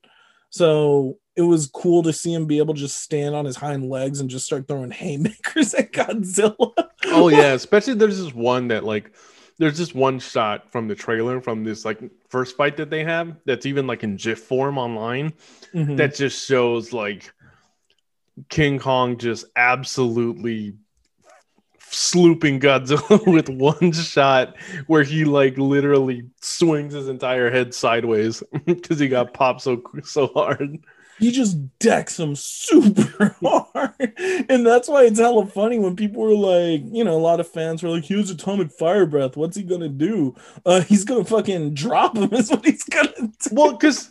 [0.53, 3.89] so it was cool to see him be able to just stand on his hind
[3.89, 6.73] legs and just start throwing haymakers at Godzilla.
[7.07, 9.13] oh yeah, especially there's this one that like
[9.59, 13.37] there's this one shot from the trailer from this like first fight that they have
[13.45, 15.33] that's even like in GIF form online
[15.75, 15.97] mm-hmm.
[15.97, 17.33] that just shows like
[18.49, 20.75] King Kong just absolutely
[21.93, 24.57] slooping Godzilla with one shot
[24.87, 30.29] where he like literally swings his entire head sideways because he got popped so so
[30.29, 30.83] hard.
[31.23, 34.13] He just decks him super hard.
[34.49, 37.49] And that's why it's hella funny when people were like, you know, a lot of
[37.49, 39.37] fans were like, here's atomic fire breath.
[39.37, 40.35] What's he gonna do?
[40.67, 43.33] Uh he's gonna fucking drop him, is what he's gonna do.
[43.53, 44.11] Well, because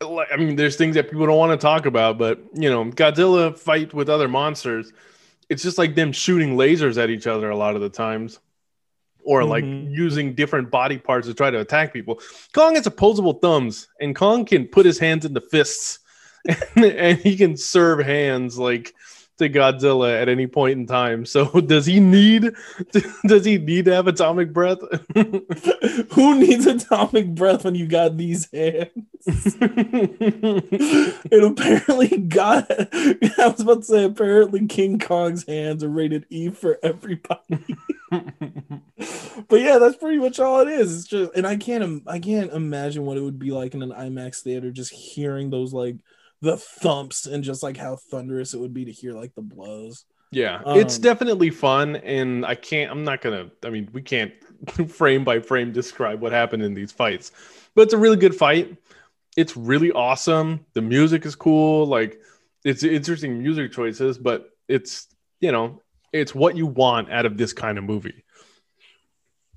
[0.00, 3.56] I mean, there's things that people don't want to talk about, but you know, Godzilla
[3.58, 4.92] fight with other monsters
[5.48, 8.40] it's just like them shooting lasers at each other a lot of the times
[9.24, 9.92] or like mm-hmm.
[9.92, 12.20] using different body parts to try to attack people.
[12.52, 15.98] Kong has opposable thumbs, and Kong can put his hands into fists,
[16.46, 18.94] and, and he can serve hands like
[19.38, 21.26] to Godzilla at any point in time.
[21.26, 22.52] So does he need
[23.26, 24.78] does he need to have atomic breath?
[26.12, 28.90] Who needs atomic breath when you got these hands?
[31.28, 36.50] it apparently got I was about to say apparently King Kong's hands are rated E
[36.50, 37.64] for everybody.
[38.10, 40.96] but yeah, that's pretty much all it is.
[40.96, 43.90] It's just and I can't I can't imagine what it would be like in an
[43.90, 45.96] IMAX theater just hearing those like
[46.42, 50.04] the thumps and just like how thunderous it would be to hear like the blows.
[50.32, 52.90] Yeah, um, it's definitely fun, and I can't.
[52.90, 53.50] I'm not gonna.
[53.64, 54.32] I mean, we can't
[54.88, 57.32] frame by frame describe what happened in these fights,
[57.74, 58.76] but it's a really good fight.
[59.36, 60.64] It's really awesome.
[60.74, 61.86] The music is cool.
[61.86, 62.20] Like,
[62.64, 65.06] it's interesting music choices, but it's
[65.40, 65.80] you know,
[66.12, 68.24] it's what you want out of this kind of movie.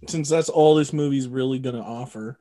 [0.07, 2.37] Since that's all this movie's really gonna offer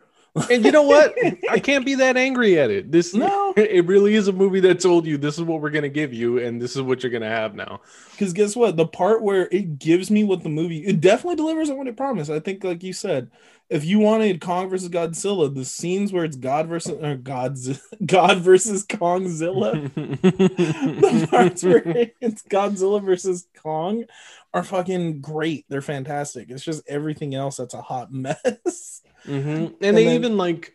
[0.50, 1.14] and you know what?
[1.50, 2.90] I can't be that angry at it.
[2.92, 5.88] This no, it really is a movie that told you this is what we're gonna
[5.88, 7.80] give you, and this is what you're gonna have now.
[8.12, 8.76] Because guess what?
[8.76, 11.96] The part where it gives me what the movie it definitely delivers on what it
[11.96, 12.30] promised.
[12.30, 13.30] I think, like you said,
[13.70, 18.38] if you wanted Kong versus Godzilla, the scenes where it's God versus or God's God
[18.38, 21.82] versus Kongzilla, the parts where
[22.20, 24.04] it's Godzilla versus Kong
[24.54, 25.66] are fucking great.
[25.68, 26.50] They're fantastic.
[26.50, 29.02] It's just everything else that's a hot mess.
[29.24, 29.48] Mm-hmm.
[29.48, 30.74] And, and, they then, even like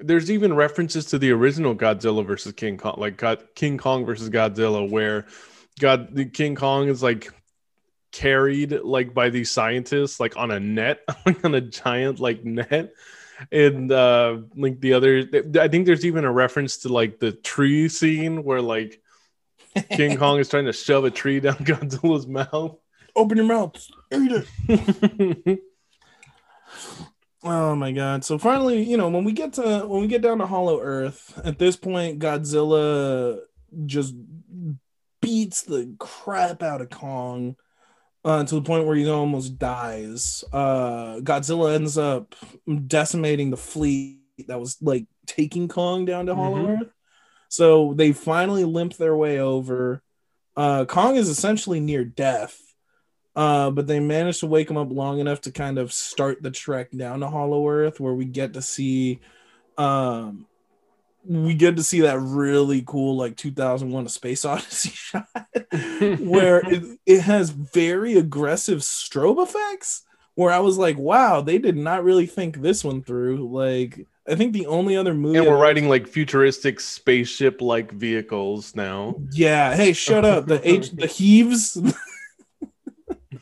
[0.00, 4.30] there's even references to the original Godzilla versus King Kong, like God, King Kong versus
[4.30, 5.26] Godzilla, where
[5.80, 7.30] God the King Kong is like
[8.10, 12.92] carried like by these scientists like on a net, like on a giant like net.
[13.50, 15.24] And uh like the other
[15.60, 19.00] I think there's even a reference to like the tree scene where like
[19.90, 22.78] King Kong is trying to shove a tree down Godzilla's mouth.
[23.16, 23.84] Open your mouth.
[24.12, 25.58] Eat it.
[27.44, 28.24] Oh my god.
[28.24, 31.40] So finally, you know, when we get to when we get down to Hollow Earth,
[31.44, 33.40] at this point Godzilla
[33.86, 34.14] just
[35.20, 37.56] beats the crap out of Kong
[38.24, 40.44] uh, to the point where he almost dies.
[40.52, 42.34] Uh, Godzilla ends up
[42.86, 46.80] decimating the fleet that was like taking Kong down to Hollow Mhm.
[46.82, 46.92] Earth.
[47.48, 50.02] So they finally limp their way over.
[50.56, 52.58] Uh, Kong is essentially near death,
[53.34, 56.50] uh, but they managed to wake him up long enough to kind of start the
[56.50, 59.20] trek down to Hollow Earth, where we get to see,
[59.78, 60.46] um,
[61.24, 65.28] we get to see that really cool like 2001: A Space Odyssey shot,
[66.20, 70.02] where it, it has very aggressive strobe effects.
[70.34, 73.50] Where I was like, wow, they did not really think this one through.
[73.52, 78.74] Like, I think the only other movie and we're riding like futuristic spaceship like vehicles
[78.74, 79.16] now.
[79.32, 79.74] Yeah.
[79.74, 80.46] Hey, shut up.
[80.46, 81.76] The H the heaves.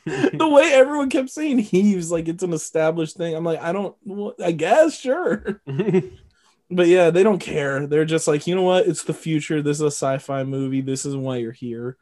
[0.07, 3.35] The way everyone kept saying heaves, like it's an established thing.
[3.35, 3.95] I'm like, I don't.
[4.05, 5.61] Well, I guess sure,
[6.71, 7.87] but yeah, they don't care.
[7.87, 8.87] They're just like, you know what?
[8.87, 9.63] It's the future.
[9.63, 10.81] This is a sci-fi movie.
[10.81, 11.97] This is why you're here.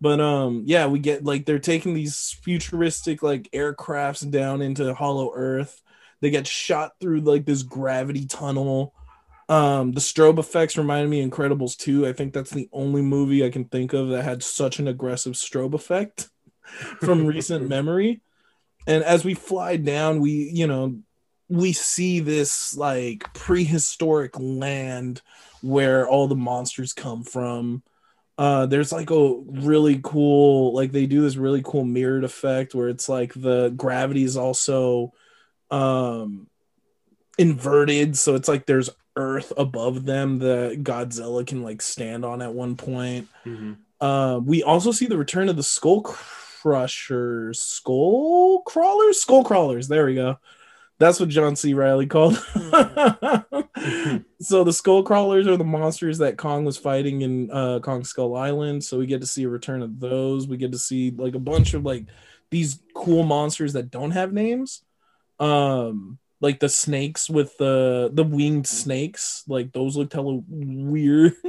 [0.00, 5.32] But um, yeah, we get like they're taking these futuristic like aircrafts down into Hollow
[5.34, 5.80] Earth.
[6.20, 8.94] They get shot through like this gravity tunnel.
[9.48, 12.06] Um, the strobe effects reminded me of Incredibles 2.
[12.06, 15.34] I think that's the only movie I can think of that had such an aggressive
[15.34, 16.28] strobe effect
[17.00, 18.20] from recent memory.
[18.86, 20.98] And as we fly down, we, you know,
[21.48, 25.22] we see this like prehistoric land
[25.62, 27.82] where all the monsters come from.
[28.36, 32.88] Uh, there's like a really cool, like they do this really cool mirrored effect where
[32.88, 35.12] it's like the gravity is also
[35.70, 36.46] um
[37.36, 42.52] inverted so it's like there's earth above them that godzilla can like stand on at
[42.54, 43.76] one point Mhm.
[44.00, 46.00] uh we also see the return of the skull
[46.62, 49.20] crushers skull crawlers?
[49.20, 50.38] Skull crawlers there we go.
[50.98, 51.74] That's what john c.
[51.74, 52.34] Reilly called
[54.40, 58.34] so the skull crawlers are the monsters that kong was fighting in uh kong skull
[58.34, 60.48] island so we get to see a return of those.
[60.48, 62.06] We get to see like a bunch of like
[62.50, 64.82] these cool monsters that don't have names.
[65.38, 69.44] Um like the snakes with the the winged snakes.
[69.46, 71.34] Like those looked hella weird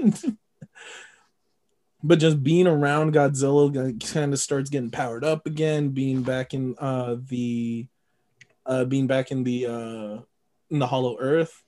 [2.03, 6.75] but just being around godzilla kind of starts getting powered up again being back in
[6.79, 7.85] uh the
[8.65, 10.21] uh being back in the uh
[10.69, 11.63] in the hollow earth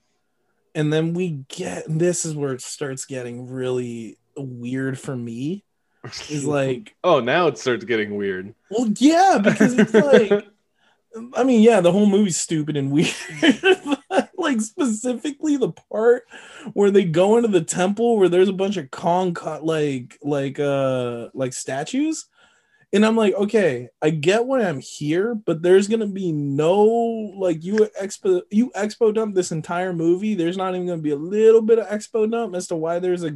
[0.74, 5.64] and then we get this is where it starts getting really weird for me
[6.28, 8.54] is like oh, now it starts getting weird.
[8.70, 10.46] well, yeah, because it's like,
[11.34, 13.14] I mean, yeah, the whole movie's stupid and weird.
[14.42, 16.24] but, like specifically the part
[16.72, 20.58] where they go into the temple where there's a bunch of Kong cut like like
[20.58, 22.26] uh like statues.
[22.94, 27.64] And I'm like, okay, I get why I'm here, but there's gonna be no like
[27.64, 30.34] you expo you expo dump this entire movie.
[30.34, 33.24] There's not even gonna be a little bit of expo dump as to why there's
[33.24, 33.34] a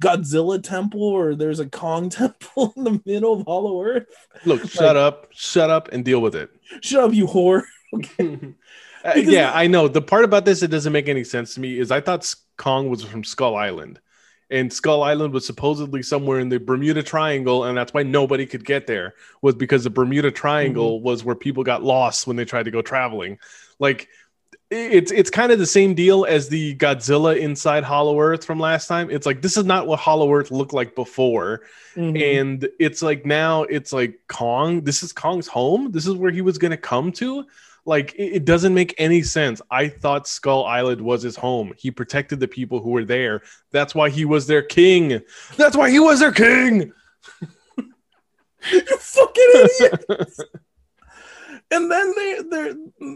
[0.00, 4.06] Godzilla temple or there's a Kong temple in the middle of Hollow Earth.
[4.44, 6.50] Look, shut up, shut up, and deal with it.
[6.82, 7.64] Shut up, you whore.
[9.06, 9.88] Uh, yeah, I know.
[9.88, 12.88] The part about this that doesn't make any sense to me is I thought Kong
[12.88, 14.00] was from Skull Island,
[14.50, 18.64] and Skull Island was supposedly somewhere in the Bermuda Triangle, and that's why nobody could
[18.64, 22.64] get there was because the Bermuda Triangle was where people got lost when they tried
[22.64, 23.38] to go traveling.
[23.78, 24.08] Like
[24.68, 28.88] it's it's kind of the same deal as the Godzilla inside Hollow Earth from last
[28.88, 29.10] time.
[29.10, 31.62] It's like this is not what Hollow Earth looked like before
[31.94, 32.40] Mhm.
[32.40, 34.80] and it's like now it's like Kong.
[34.82, 35.92] This is Kong's home.
[35.92, 37.44] This is where he was gonna come to.
[37.86, 39.62] Like it, it doesn't make any sense.
[39.70, 41.72] I thought Skull Island was his home.
[41.78, 43.42] He protected the people who were there.
[43.70, 45.20] That's why he was their king.
[45.56, 46.92] That's why he was their king.
[48.72, 50.04] you fucking idiot.
[51.70, 52.74] and then they they're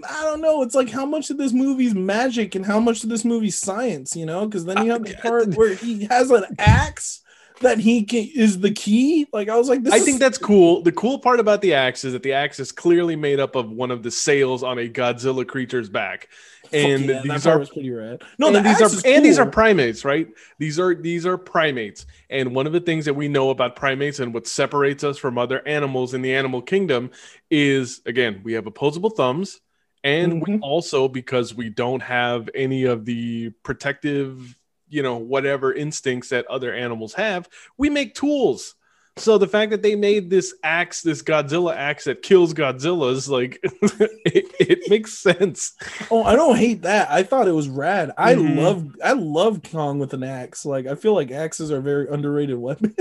[0.08, 0.62] I don't know.
[0.62, 4.14] It's like how much of this movie's magic and how much of this movie's science,
[4.14, 4.46] you know?
[4.46, 7.22] Because then you have the part where he has an axe
[7.60, 9.26] that he can, is the key.
[9.32, 10.82] Like I was like, this I is- think that's cool.
[10.82, 13.70] The cool part about the axe is that the axe is clearly made up of
[13.70, 16.28] one of the sails on a Godzilla creature's back.
[16.72, 18.22] And yeah, these are pretty rad.
[18.38, 20.28] No, and the these are is and these are primates, right?
[20.58, 24.20] These are these are primates, and one of the things that we know about primates
[24.20, 27.10] and what separates us from other animals in the animal kingdom
[27.50, 29.60] is again we have opposable thumbs
[30.04, 30.60] And we Mhm.
[30.62, 34.56] also, because we don't have any of the protective,
[34.90, 38.74] you know, whatever instincts that other animals have, we make tools.
[39.16, 43.58] So the fact that they made this axe, this Godzilla axe that kills Godzillas, like
[43.62, 45.72] it, it makes sense.
[46.10, 47.10] Oh, I don't hate that.
[47.10, 48.12] I thought it was rad.
[48.16, 48.56] I Mhm.
[48.56, 50.64] love I love Kong with an axe.
[50.64, 52.94] Like I feel like axes are very underrated weapons.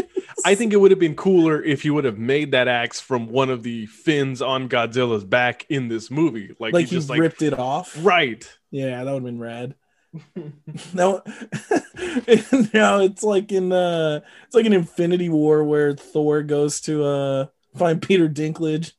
[0.46, 3.30] I think it would have been cooler if you would have made that axe from
[3.30, 6.54] one of the fins on Godzilla's back in this movie.
[6.60, 7.96] Like, like he just like ripped it off.
[8.04, 8.46] right.
[8.72, 9.76] Yeah, that would have been rad.
[10.94, 11.22] now,
[12.74, 17.46] now it's like in uh it's like an Infinity War where Thor goes to uh
[17.76, 18.94] find Peter Dinklage.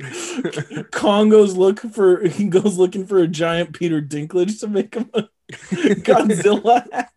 [0.90, 5.10] Kong goes look for he goes looking for a giant Peter Dinklage to make him
[5.14, 7.08] a Godzilla.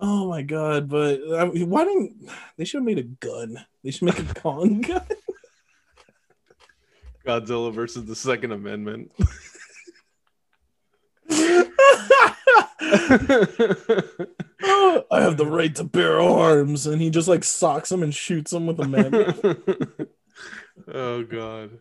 [0.00, 0.88] Oh my god!
[0.88, 3.64] But I why didn't they should have made a gun?
[3.82, 5.02] They should make a Kong gun.
[7.26, 9.10] Godzilla versus the Second Amendment.
[15.10, 18.52] I have the right to bear arms, and he just like socks him and shoots
[18.52, 19.38] him with a magnet.
[20.92, 21.78] oh god.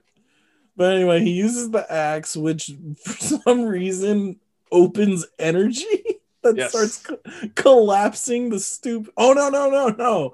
[0.75, 2.71] But anyway, he uses the axe, which
[3.03, 4.39] for some reason
[4.71, 6.03] opens energy
[6.47, 6.69] that Yes.
[6.71, 7.19] starts co-
[7.55, 9.11] collapsing the stupid.
[9.17, 10.29] Oh no no no no!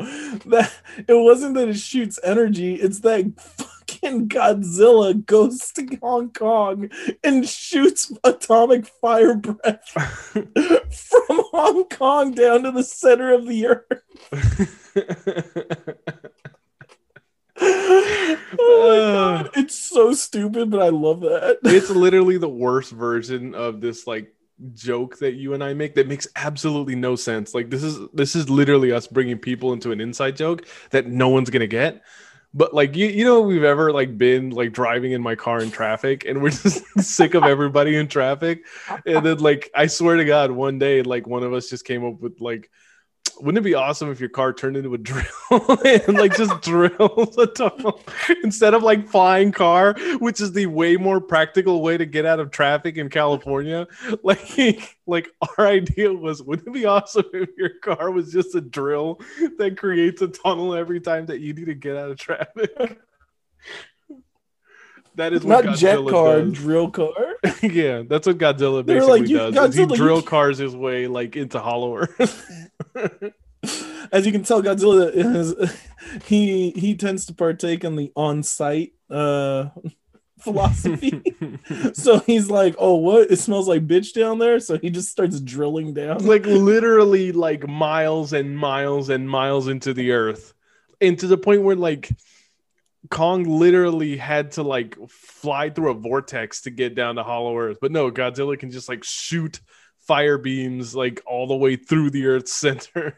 [0.46, 0.72] That
[1.08, 6.90] it wasn't that it shoots energy; it's that fucking Godzilla goes to Hong Kong
[7.24, 14.04] and shoots atomic fire breath from Hong Kong down to the center of the earth.
[17.60, 21.60] oh my god, it's so stupid, but I love that.
[21.64, 24.34] it's literally the worst version of this like
[24.74, 27.54] joke that you and I make that makes absolutely no sense.
[27.54, 31.30] Like this is this is literally us bringing people into an inside joke that no
[31.30, 32.02] one's gonna get.
[32.54, 35.72] But like you, you know, we've ever like been like driving in my car in
[35.72, 38.66] traffic, and we're just sick of everybody in traffic.
[39.06, 42.06] And then like I swear to God, one day like one of us just came
[42.06, 42.70] up with like,
[43.42, 45.26] wouldn't it be awesome if your car turned into a drill
[45.86, 48.02] and like just drills a tunnel
[48.44, 52.40] instead of like flying car, which is the way more practical way to get out
[52.40, 53.88] of traffic in California?
[54.24, 58.62] Like, like our idea was, wouldn't it be awesome if your car was just a
[58.62, 59.20] drill
[59.58, 63.00] that creates a tunnel every time that you need to get out of traffic?
[65.16, 66.54] That is what Not jet Godzilla car, does.
[66.54, 67.10] drill car.
[67.62, 69.76] yeah, that's what Godzilla They're basically like, does.
[69.76, 72.70] Godzilla, he drill cars his way like into Hollow Earth.
[74.12, 75.56] As you can tell, Godzilla is
[76.26, 79.70] he he tends to partake in the on-site uh
[80.40, 81.22] philosophy.
[81.94, 83.32] so he's like, "Oh, what?
[83.32, 86.26] It smells like bitch down there." So he just starts drilling down.
[86.26, 90.54] like literally like miles and miles and miles into the earth
[91.00, 92.12] and to the point where like
[93.10, 97.78] kong literally had to like fly through a vortex to get down to hollow earth
[97.82, 99.60] but no godzilla can just like shoot
[100.08, 103.18] fire beams like all the way through the earth's center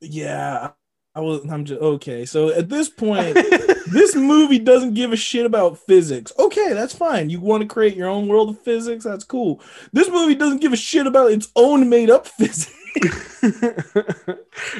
[0.00, 0.70] yeah,
[1.14, 1.48] I was.
[1.50, 2.24] I'm just okay.
[2.24, 3.34] So at this point,
[3.92, 6.32] this movie doesn't give a shit about physics.
[6.38, 7.30] Okay, that's fine.
[7.30, 9.04] You want to create your own world of physics?
[9.04, 9.60] That's cool.
[9.92, 12.74] This movie doesn't give a shit about its own made-up physics.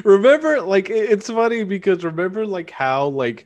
[0.03, 3.45] remember like it's funny because remember like how like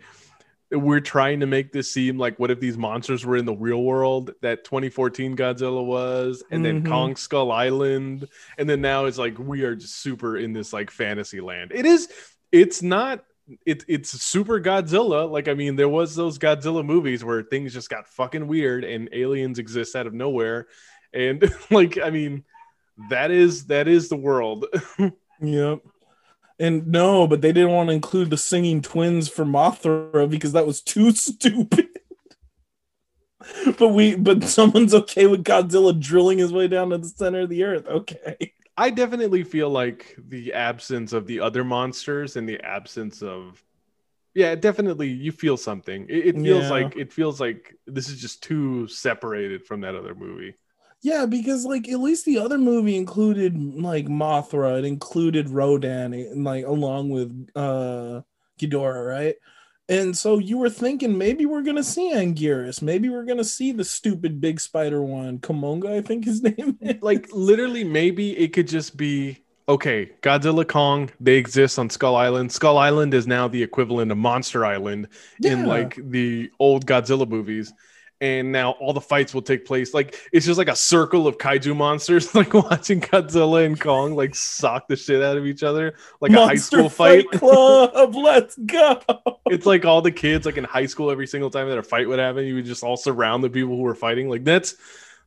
[0.72, 3.84] we're trying to make this seem like what if these monsters were in the real
[3.84, 6.88] world that 2014 Godzilla was and then Mhm.
[6.90, 10.90] Kong Skull Island and then now it's like we are just super in this like
[10.90, 11.72] fantasy land.
[11.74, 12.10] It is
[12.52, 13.24] it's not
[13.68, 15.30] it, it's super Godzilla.
[15.30, 19.08] Like I mean there was those Godzilla movies where things just got fucking weird and
[19.14, 20.68] aliens exist out of nowhere
[21.14, 22.44] and like I mean
[23.10, 24.66] that is that is the world.
[25.42, 25.82] Yep.
[26.58, 30.66] And no, but they didn't want to include the singing twins for Mothra because that
[30.66, 31.90] was too stupid.
[33.78, 37.50] but we but someone's okay with Godzilla drilling his way down to the center of
[37.50, 37.86] the earth.
[37.88, 38.54] Okay.
[38.78, 43.62] I definitely feel like the absence of the other monsters and the absence of
[44.34, 46.08] yeah, definitely you feel something.
[46.10, 46.70] It, it feels Yeah.
[46.70, 50.56] like it feels like this is just too separated from that other movie.
[51.06, 56.44] Yeah, because like at least the other movie included like Mothra, it included Rodan, and
[56.44, 58.22] like along with uh
[58.60, 59.36] Ghidorah, right?
[59.88, 63.86] And so you were thinking maybe we're gonna see Anguirus, maybe we're gonna see the
[63.86, 67.00] stupid big spider one, Kumonga, I think his name is.
[67.04, 70.10] Like literally, maybe it could just be okay.
[70.24, 72.52] Godzilla Kong they exist on Skull Island.
[72.52, 75.10] Skull Island is now the equivalent of Monster Island
[75.44, 77.72] in like the old Godzilla movies.
[78.22, 79.94] And now all the fights will take place.
[79.94, 84.36] Like it's just like a circle of kaiju monsters like watching Godzilla and Kong like
[84.36, 87.40] sock the shit out of each other like Monster a high school fight, fight.
[87.40, 89.02] Club let's go!
[89.48, 92.08] It's like all the kids like in high school every single time that a fight
[92.08, 94.30] would happen you would just all surround the people who were fighting.
[94.30, 94.76] Like that's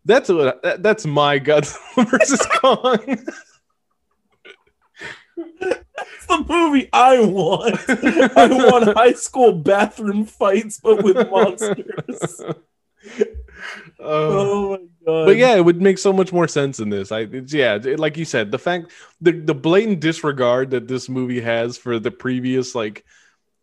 [0.04, 3.18] that's what that, that's my Godzilla versus Kong.
[5.60, 7.78] That's the movie I want.
[8.36, 12.42] I want high school bathroom fights, but with monsters.
[14.00, 15.26] Uh, oh my god!
[15.26, 17.10] But yeah, it would make so much more sense in this.
[17.10, 21.40] I yeah, it, like you said, the fact the the blatant disregard that this movie
[21.40, 23.04] has for the previous like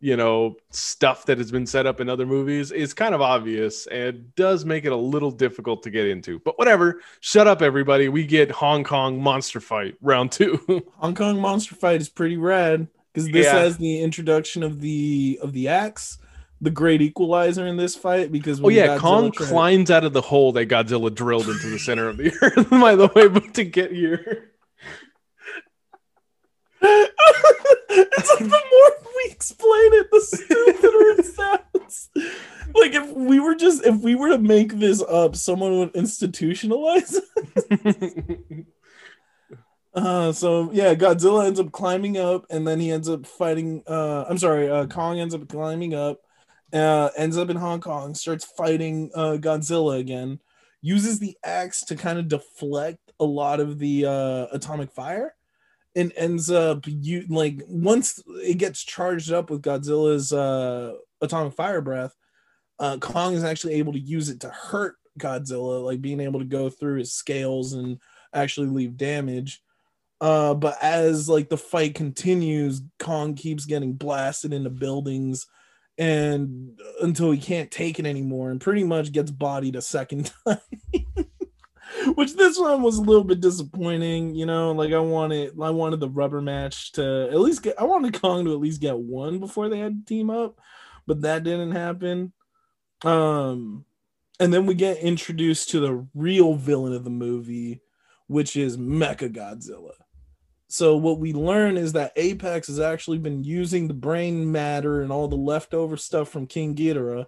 [0.00, 3.86] you know stuff that has been set up in other movies is kind of obvious
[3.86, 8.08] and does make it a little difficult to get into but whatever shut up everybody
[8.08, 10.60] we get hong kong monster fight round two
[10.98, 13.54] hong kong monster fight is pretty rad because this yeah.
[13.54, 16.18] has the introduction of the of the axe
[16.60, 19.48] the great equalizer in this fight because oh yeah Godzilla kong tried...
[19.48, 22.96] climbs out of the hole that godzilla drilled into the center of the earth by
[22.96, 24.52] the way but to get here
[26.82, 32.10] it's like the more we explain it, the stupider it sounds.
[32.74, 37.16] Like if we were just if we were to make this up, someone would institutionalize
[37.70, 38.66] it.
[39.94, 44.24] uh so yeah, Godzilla ends up climbing up and then he ends up fighting uh
[44.28, 46.20] I'm sorry, uh Kong ends up climbing up,
[46.72, 50.40] uh ends up in Hong Kong, starts fighting uh Godzilla again,
[50.82, 55.34] uses the axe to kind of deflect a lot of the uh atomic fire
[55.96, 60.92] and ends up you like once it gets charged up with Godzilla's uh,
[61.22, 62.14] atomic fire breath,
[62.78, 66.44] uh, Kong is actually able to use it to hurt Godzilla, like being able to
[66.44, 67.98] go through his scales and
[68.34, 69.62] actually leave damage.
[70.20, 75.46] Uh, but as like the fight continues, Kong keeps getting blasted into buildings
[75.98, 80.58] and until he can't take it anymore and pretty much gets bodied a second time.
[82.14, 84.34] which this one was a little bit disappointing.
[84.34, 87.80] You know, like I wanted, I wanted the rubber match to at least get.
[87.80, 90.58] I wanted Kong to at least get one before they had to team up,
[91.06, 92.32] but that didn't happen.
[93.04, 93.84] Um,
[94.38, 97.80] and then we get introduced to the real villain of the movie,
[98.26, 99.92] which is Mecha Godzilla.
[100.68, 105.12] So what we learn is that Apex has actually been using the brain matter and
[105.12, 107.26] all the leftover stuff from King Ghidorah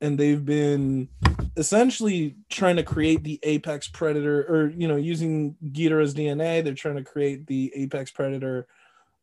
[0.00, 1.08] and they've been
[1.56, 6.96] essentially trying to create the apex predator or you know using Ghidorah's DNA they're trying
[6.96, 8.66] to create the apex predator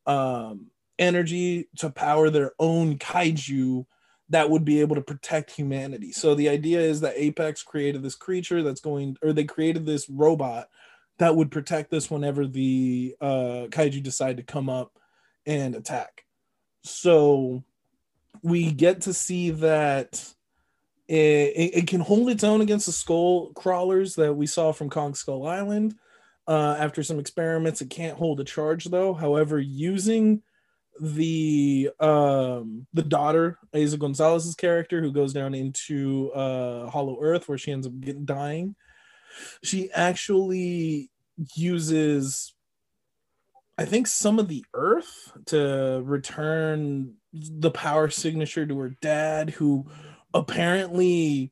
[0.05, 0.67] um,
[0.99, 3.85] energy to power their own kaiju
[4.29, 6.11] that would be able to protect humanity.
[6.11, 10.09] So the idea is that apex created this creature that's going or they created this
[10.09, 10.67] robot
[11.17, 14.99] that would protect this whenever the uh, kaiju decide to come up
[15.45, 16.25] and attack
[16.83, 17.63] so
[18.41, 20.33] we get to see that
[21.07, 25.13] it, it, can hold its own against the skull crawlers that we saw from Kong
[25.13, 25.95] Skull Island.
[26.47, 29.13] Uh, after some experiments, it can't hold a charge though.
[29.13, 30.41] However, using
[30.99, 37.57] the um, the daughter Eiza Gonzalez's character who goes down into uh, Hollow Earth where
[37.57, 38.75] she ends up getting, dying,
[39.63, 41.09] she actually
[41.55, 42.55] uses
[43.77, 49.85] I think some of the Earth to return the power signature to her dad, who
[50.33, 51.51] apparently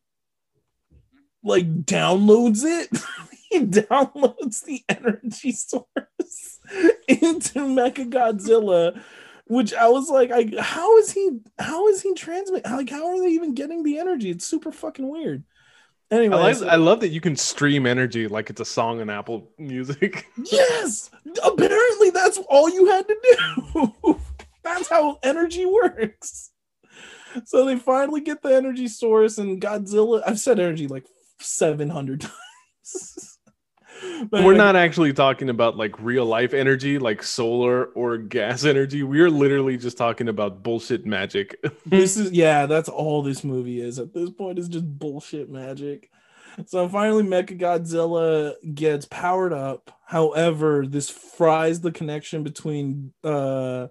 [1.43, 2.89] like downloads it.
[3.49, 6.59] he downloads the energy source
[7.07, 9.01] into Mecha Godzilla,
[9.47, 13.19] which I was like, I how is he how is he transmit like how are
[13.19, 14.29] they even getting the energy?
[14.29, 15.43] It's super fucking weird.
[16.11, 19.09] Anyway, I, like, I love that you can stream energy like it's a song in
[19.09, 20.27] Apple Music.
[20.51, 21.09] yes,
[21.43, 23.17] apparently that's all you had to
[23.73, 24.19] do.
[24.63, 26.51] that's how energy works
[27.45, 30.21] so they finally get the energy source and Godzilla.
[30.25, 31.05] I've said energy like
[31.39, 33.29] 700 times.
[34.29, 39.03] but We're not actually talking about like real life energy, like solar or gas energy.
[39.03, 41.59] We're literally just talking about bullshit magic.
[41.85, 44.59] this is yeah, that's all this movie is at this point.
[44.59, 46.09] Is just bullshit magic.
[46.67, 49.91] So finally, Mecha Godzilla gets powered up.
[50.05, 53.87] However, this fries the connection between uh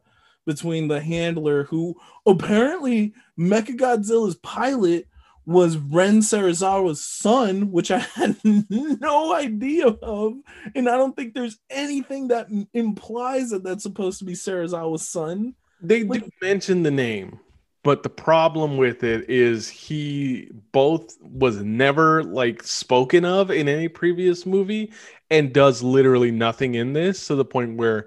[0.47, 1.97] between the handler who
[2.27, 5.07] apparently Mecha Godzilla's pilot
[5.45, 10.34] was Ren Serizawa's son, which I had no idea of,
[10.74, 15.55] and I don't think there's anything that implies that that's supposed to be Serizawa's son.
[15.80, 17.40] They like, did mention the name,
[17.82, 23.88] but the problem with it is he both was never like spoken of in any
[23.88, 24.93] previous movie
[25.30, 28.07] and does literally nothing in this to the point where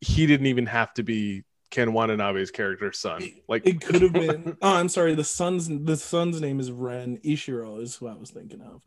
[0.00, 3.22] he didn't even have to be Ken Watanabe's character's son.
[3.48, 4.56] Like It could have been.
[4.62, 5.14] oh, I'm sorry.
[5.14, 8.82] The son's the son's name is Ren Ishiro is who I was thinking of.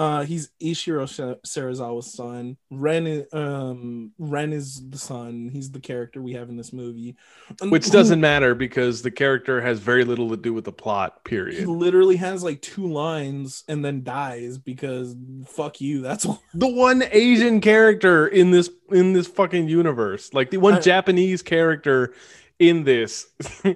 [0.00, 2.56] Uh, he's Ishiro Sa- Serizawa's son.
[2.70, 5.50] Ren, is, um, Ren is the son.
[5.52, 7.16] He's the character we have in this movie,
[7.60, 11.22] which who- doesn't matter because the character has very little to do with the plot.
[11.24, 11.58] Period.
[11.58, 15.14] He literally has like two lines and then dies because
[15.46, 16.00] fuck you.
[16.00, 16.42] That's all.
[16.54, 21.42] The one Asian character in this in this fucking universe, like the one I- Japanese
[21.42, 22.14] character
[22.58, 23.26] in this,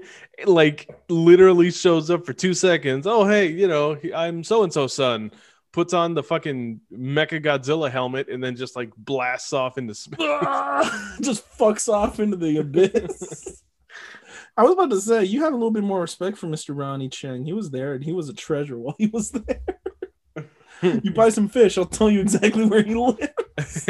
[0.47, 3.07] like literally shows up for two seconds.
[3.07, 5.31] Oh hey, you know I'm so and so son.
[5.75, 10.19] Puts on the fucking Mecha Godzilla helmet and then just like blasts off into space.
[11.21, 13.63] just fucks off into the abyss.
[14.57, 16.77] I was about to say you have a little bit more respect for Mr.
[16.77, 17.45] Ronny Chieng.
[17.45, 20.47] He was there and he was a treasure while he was there.
[21.03, 23.87] you buy some fish, I'll tell you exactly where he lives.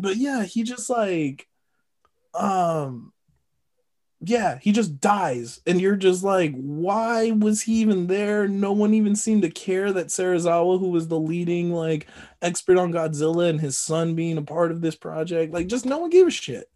[0.00, 1.46] But yeah, he just like
[2.32, 3.12] um
[4.22, 8.46] yeah, he just dies and you're just like why was he even there?
[8.46, 12.06] No one even seemed to care that Serizawa who was the leading like
[12.42, 15.98] expert on Godzilla and his son being a part of this project, like just no
[15.98, 16.70] one gave a shit.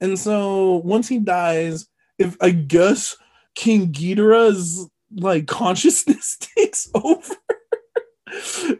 [0.00, 1.86] And so once he dies,
[2.18, 3.16] if I guess
[3.54, 7.36] King Ghidorah's like consciousness takes over.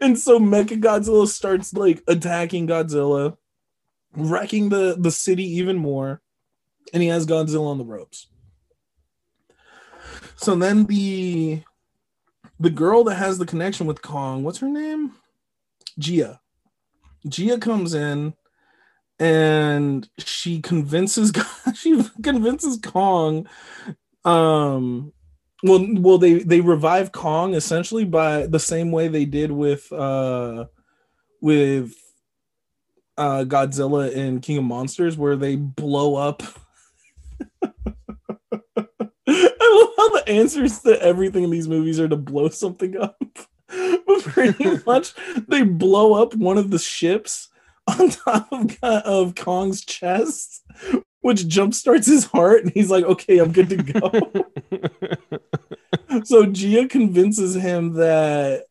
[0.01, 3.37] and so Mecha Godzilla starts like attacking Godzilla,
[4.15, 6.21] wrecking the, the city even more,
[6.91, 8.27] and he has Godzilla on the ropes.
[10.35, 11.61] So then the
[12.59, 15.13] the girl that has the connection with Kong, what's her name?
[15.97, 16.39] Gia.
[17.27, 18.33] Gia comes in
[19.19, 21.31] and she convinces
[21.75, 23.47] she convinces Kong
[24.25, 25.13] um
[25.63, 30.65] well well they they revive Kong essentially by the same way they did with uh
[31.41, 31.93] with
[33.17, 36.43] uh Godzilla and King of Monsters where they blow up
[39.27, 43.21] I love how the answers to everything in these movies are to blow something up.
[43.67, 45.13] but pretty much
[45.47, 47.49] they blow up one of the ships
[47.87, 50.63] on top of, of Kong's chest,
[51.21, 54.11] which jumpstarts his heart, and he's like, okay, I'm good to go.
[56.23, 58.65] so Gia convinces him that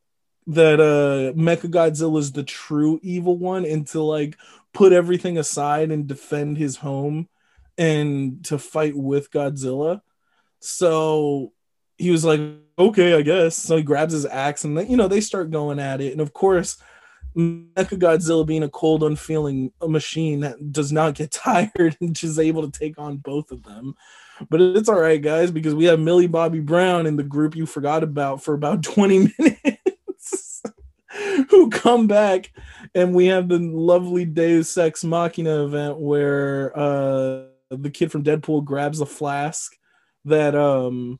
[0.49, 4.37] that uh Mecha Godzilla is the true evil one and to like
[4.72, 7.28] put everything aside and defend his home
[7.78, 10.01] and to fight with Godzilla.
[10.62, 11.52] So
[11.98, 12.40] he was like,
[12.78, 13.56] okay, I guess.
[13.56, 16.12] So he grabs his axe and you know, they start going at it.
[16.12, 16.78] And of course,
[17.36, 22.68] Mecha Godzilla being a cold, unfeeling machine that does not get tired and just able
[22.68, 23.94] to take on both of them.
[24.48, 27.66] But it's all right, guys, because we have Millie Bobby Brown in the group you
[27.66, 30.62] forgot about for about 20 minutes
[31.50, 32.52] who come back
[32.94, 38.64] and we have the lovely Deus Ex Machina event where uh the kid from Deadpool
[38.64, 39.76] grabs a flask
[40.25, 41.18] that um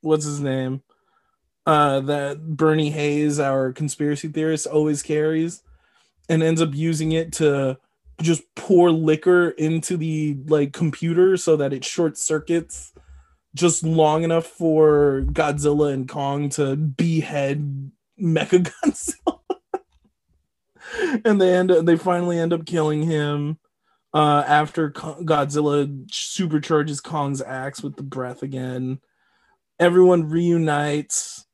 [0.00, 0.82] what's his name
[1.66, 5.62] uh that Bernie Hayes our conspiracy theorist always carries
[6.28, 7.78] and ends up using it to
[8.20, 12.92] just pour liquor into the like computer so that it short circuits
[13.54, 17.90] just long enough for Godzilla and Kong to behead
[18.20, 19.38] Mecha Godzilla.
[21.24, 23.58] and they end up, they finally end up killing him
[24.16, 28.98] uh, after Godzilla supercharges Kong's axe with the breath again.
[29.78, 31.44] Everyone reunites.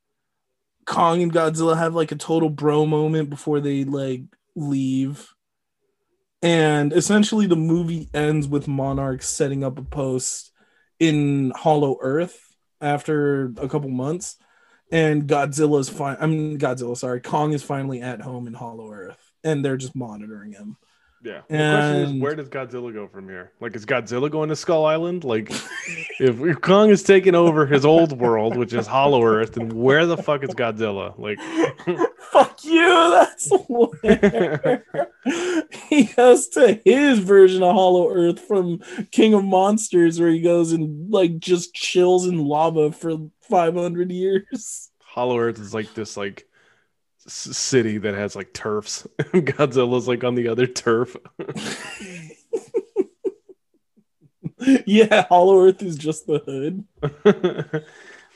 [0.85, 4.21] Kong and Godzilla have like a total bro moment before they like
[4.55, 5.33] leave.
[6.41, 10.53] And essentially, the movie ends with Monarch setting up a post
[11.01, 12.39] in Hollow Earth
[12.79, 14.37] after a couple months.
[14.89, 16.15] And Godzilla's fine.
[16.17, 17.19] I mean, Godzilla, sorry.
[17.19, 19.19] Kong is finally at home in Hollow Earth.
[19.43, 20.77] And they're just monitoring him.
[21.23, 21.41] Yeah.
[21.47, 23.51] The question is, where does Godzilla go from here?
[23.61, 25.23] Like, is Godzilla going to Skull Island?
[25.23, 25.49] Like,
[26.19, 30.17] if, Kong is taking over his old world, which is Hollow Earth, then where the
[30.17, 31.17] fuck is Godzilla?
[31.17, 31.39] Like,
[32.33, 33.11] Fuck you.
[33.11, 34.83] That's where
[35.89, 38.79] he goes to his version of Hollow Earth from
[39.11, 44.89] King of Monsters, where he goes and like just chills in lava for 500 years.
[45.03, 46.47] Hollow Earth is like this like
[47.27, 49.07] city that has like turfs.
[49.19, 51.15] Godzilla's like on the other turf.
[54.85, 57.83] yeah, Hollow Earth is just the hood.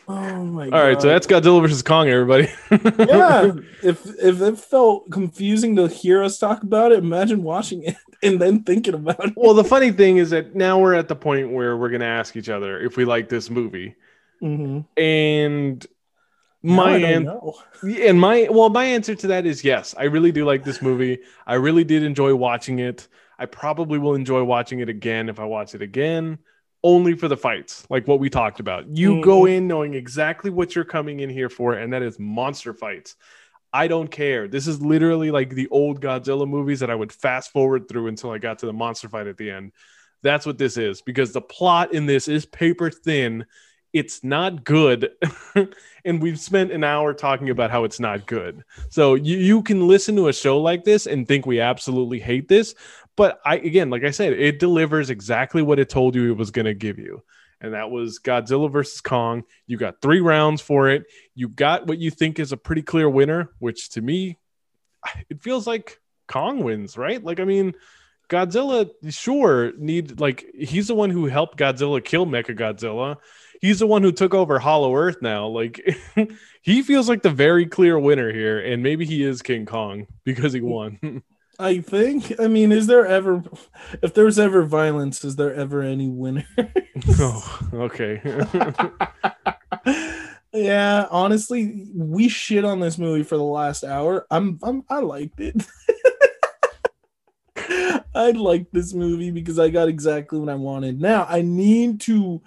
[0.10, 0.80] Oh my All god.
[0.84, 2.48] right, so that's Godzilla versus Kong, everybody.
[2.72, 3.52] yeah.
[3.84, 8.40] If if it felt confusing to hear us talk about it, imagine watching it and
[8.40, 9.34] then thinking about it.
[9.36, 12.38] well, the funny thing is that now we're at the point where we're gonna ask
[12.38, 13.96] each other if we like this movie,
[14.42, 14.86] Mhm.
[14.96, 15.86] and
[16.64, 17.56] my I don't an- know.
[17.84, 19.96] and my well, my answer to that is yes.
[19.98, 21.20] I really do like this movie.
[21.46, 23.08] I really did enjoy watching it.
[23.40, 26.40] I probably will enjoy watching it again if I watch it again,
[26.84, 28.88] only for the fights, like what we talked about.
[28.88, 29.22] You mm-hmm.
[29.22, 33.16] go in knowing exactly what you're coming in here for, and that is monster fights.
[33.72, 34.48] I don't care.
[34.48, 38.32] This is literally like the old Godzilla movies that I would fast forward through until
[38.32, 39.74] I got to the monster fight at the end.
[40.24, 43.46] That's what this is because the plot in this is paper thin.
[43.94, 45.12] It's not good.
[46.06, 48.64] and we've spent an hour talking about how it's not good.
[48.90, 52.48] So you, you can listen to a show like this and think we absolutely hate
[52.48, 52.76] this.
[53.16, 56.52] But I, again, like I said, it delivers exactly what it told you it was
[56.52, 57.24] going to give you
[57.60, 59.44] and that was Godzilla versus Kong.
[59.66, 61.06] You got three rounds for it.
[61.34, 64.38] You got what you think is a pretty clear winner, which to me,
[65.30, 67.24] it feels like Kong wins, right?
[67.24, 67.74] Like, I mean,
[68.30, 73.18] Godzilla, sure, need like he's the one who helped Godzilla kill Mecha Godzilla.
[73.62, 75.48] He's the one who took over Hollow Earth now.
[75.48, 75.98] Like,
[76.62, 80.54] he feels like the very clear winner here, and maybe he is King Kong because
[80.54, 81.24] he won.
[81.60, 82.40] I think.
[82.40, 83.44] I mean, is there ever,
[84.04, 86.46] if there's ever violence, is there ever any winner?
[87.20, 88.22] oh, okay.
[90.54, 94.28] yeah, honestly, we shit on this movie for the last hour.
[94.30, 95.66] I'm, I'm I liked it.
[98.14, 101.00] I liked this movie because I got exactly what I wanted.
[101.00, 102.42] Now I need to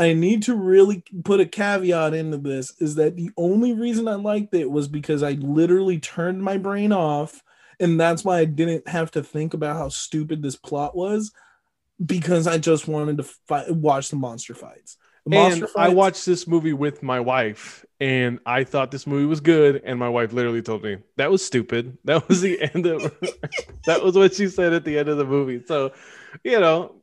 [0.00, 4.14] I need to really put a caveat into this is that the only reason I
[4.14, 7.42] liked it was because I literally turned my brain off
[7.78, 11.32] and that's why I didn't have to think about how stupid this plot was
[12.04, 14.96] because I just wanted to fight, watch the monster fights.
[15.26, 19.06] The monster and fights, I watched this movie with my wife, and I thought this
[19.06, 21.98] movie was good, and my wife literally told me that was stupid.
[22.04, 23.02] That was the end of.
[23.86, 25.62] that was what she said at the end of the movie.
[25.66, 25.92] So,
[26.42, 26.99] you know,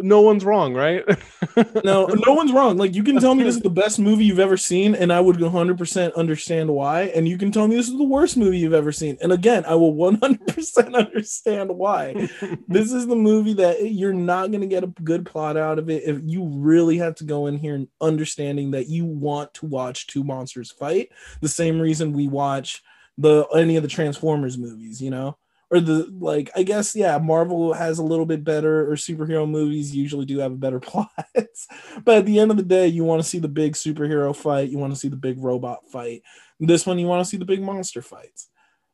[0.00, 1.04] no one's wrong, right?
[1.84, 2.76] no, no one's wrong.
[2.76, 5.20] Like you can tell me this is the best movie you've ever seen, and I
[5.20, 7.02] would 100% understand why.
[7.02, 9.64] And you can tell me this is the worst movie you've ever seen, and again,
[9.66, 12.28] I will 100% understand why.
[12.68, 15.88] this is the movie that you're not going to get a good plot out of
[15.88, 20.06] it if you really have to go in here understanding that you want to watch
[20.06, 21.10] two monsters fight.
[21.40, 22.82] The same reason we watch
[23.18, 25.36] the any of the Transformers movies, you know
[25.70, 29.94] or the like i guess yeah marvel has a little bit better or superhero movies
[29.94, 31.10] usually do have a better plot.
[32.04, 34.70] But at the end of the day you want to see the big superhero fight
[34.70, 36.22] you want to see the big robot fight.
[36.58, 38.48] This one you want to see the big monster fights.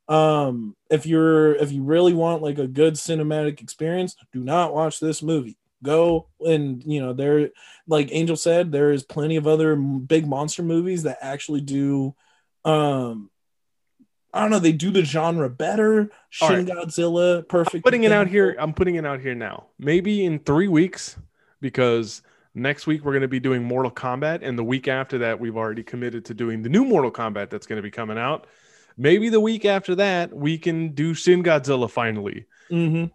[0.08, 5.00] Um if you're if you really want like a good cinematic experience do not watch
[5.00, 5.58] this movie.
[5.82, 7.50] Go and you know there
[7.86, 12.14] like angel said there is plenty of other big monster movies that actually do
[12.64, 13.30] um
[14.36, 14.58] I don't know.
[14.58, 16.10] They do the genre better.
[16.28, 16.66] Shin right.
[16.66, 17.76] Godzilla, perfect.
[17.76, 18.54] I'm putting it out here.
[18.58, 19.68] I'm putting it out here now.
[19.78, 21.16] Maybe in three weeks,
[21.62, 22.20] because
[22.54, 25.56] next week we're going to be doing Mortal Kombat, and the week after that we've
[25.56, 28.46] already committed to doing the new Mortal Kombat that's going to be coming out.
[28.98, 32.44] Maybe the week after that we can do Shin Godzilla finally.
[32.70, 33.06] Mm-hmm.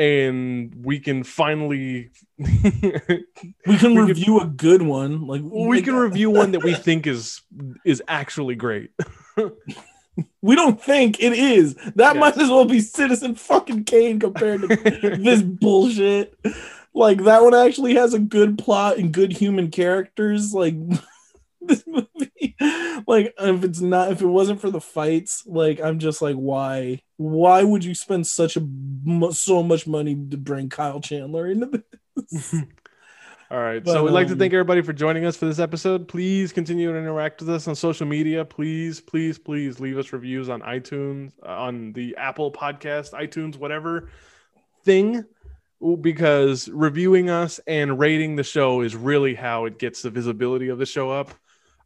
[0.00, 5.26] And we can finally we can we review can, a good one.
[5.26, 7.42] Like we can review one that we think is
[7.84, 8.90] is actually great.
[10.42, 11.74] We don't think it is.
[11.94, 12.16] That yes.
[12.16, 14.66] might as well be Citizen fucking Kane compared to
[15.20, 16.38] this bullshit.
[16.94, 20.54] Like that one actually has a good plot and good human characters.
[20.54, 20.74] Like
[21.60, 22.56] this movie,
[23.06, 27.02] like if it's not, if it wasn't for the fights, like I'm just like, why?
[27.16, 28.66] Why would you spend such a
[29.32, 31.82] so much money to bring Kyle Chandler into
[32.16, 32.54] this?
[33.50, 33.82] All right.
[33.82, 36.06] But, so we'd like to um, thank everybody for joining us for this episode.
[36.06, 38.44] Please continue to interact with us on social media.
[38.44, 44.10] Please, please, please leave us reviews on iTunes, uh, on the Apple Podcast, iTunes, whatever
[44.84, 45.24] thing,
[46.02, 50.78] because reviewing us and rating the show is really how it gets the visibility of
[50.78, 51.32] the show up.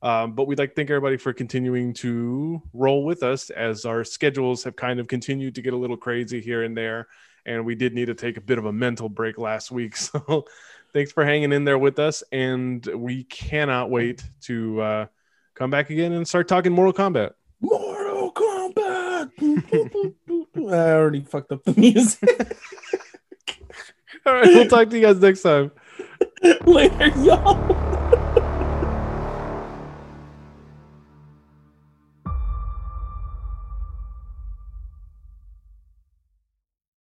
[0.02, 4.02] Um, but we'd like to thank everybody for continuing to roll with us as our
[4.02, 7.06] schedules have kind of continued to get a little crazy here and there.
[7.46, 9.96] And we did need to take a bit of a mental break last week.
[9.96, 10.46] So
[10.92, 15.06] thanks for hanging in there with us, and we cannot wait to uh,
[15.54, 17.32] come back again and start talking Mortal Kombat.
[17.60, 19.30] Mortal Kombat.
[20.56, 22.22] I already fucked up the music.
[24.26, 25.72] All right, we'll talk to you guys next time.
[26.64, 27.91] Later, y'all.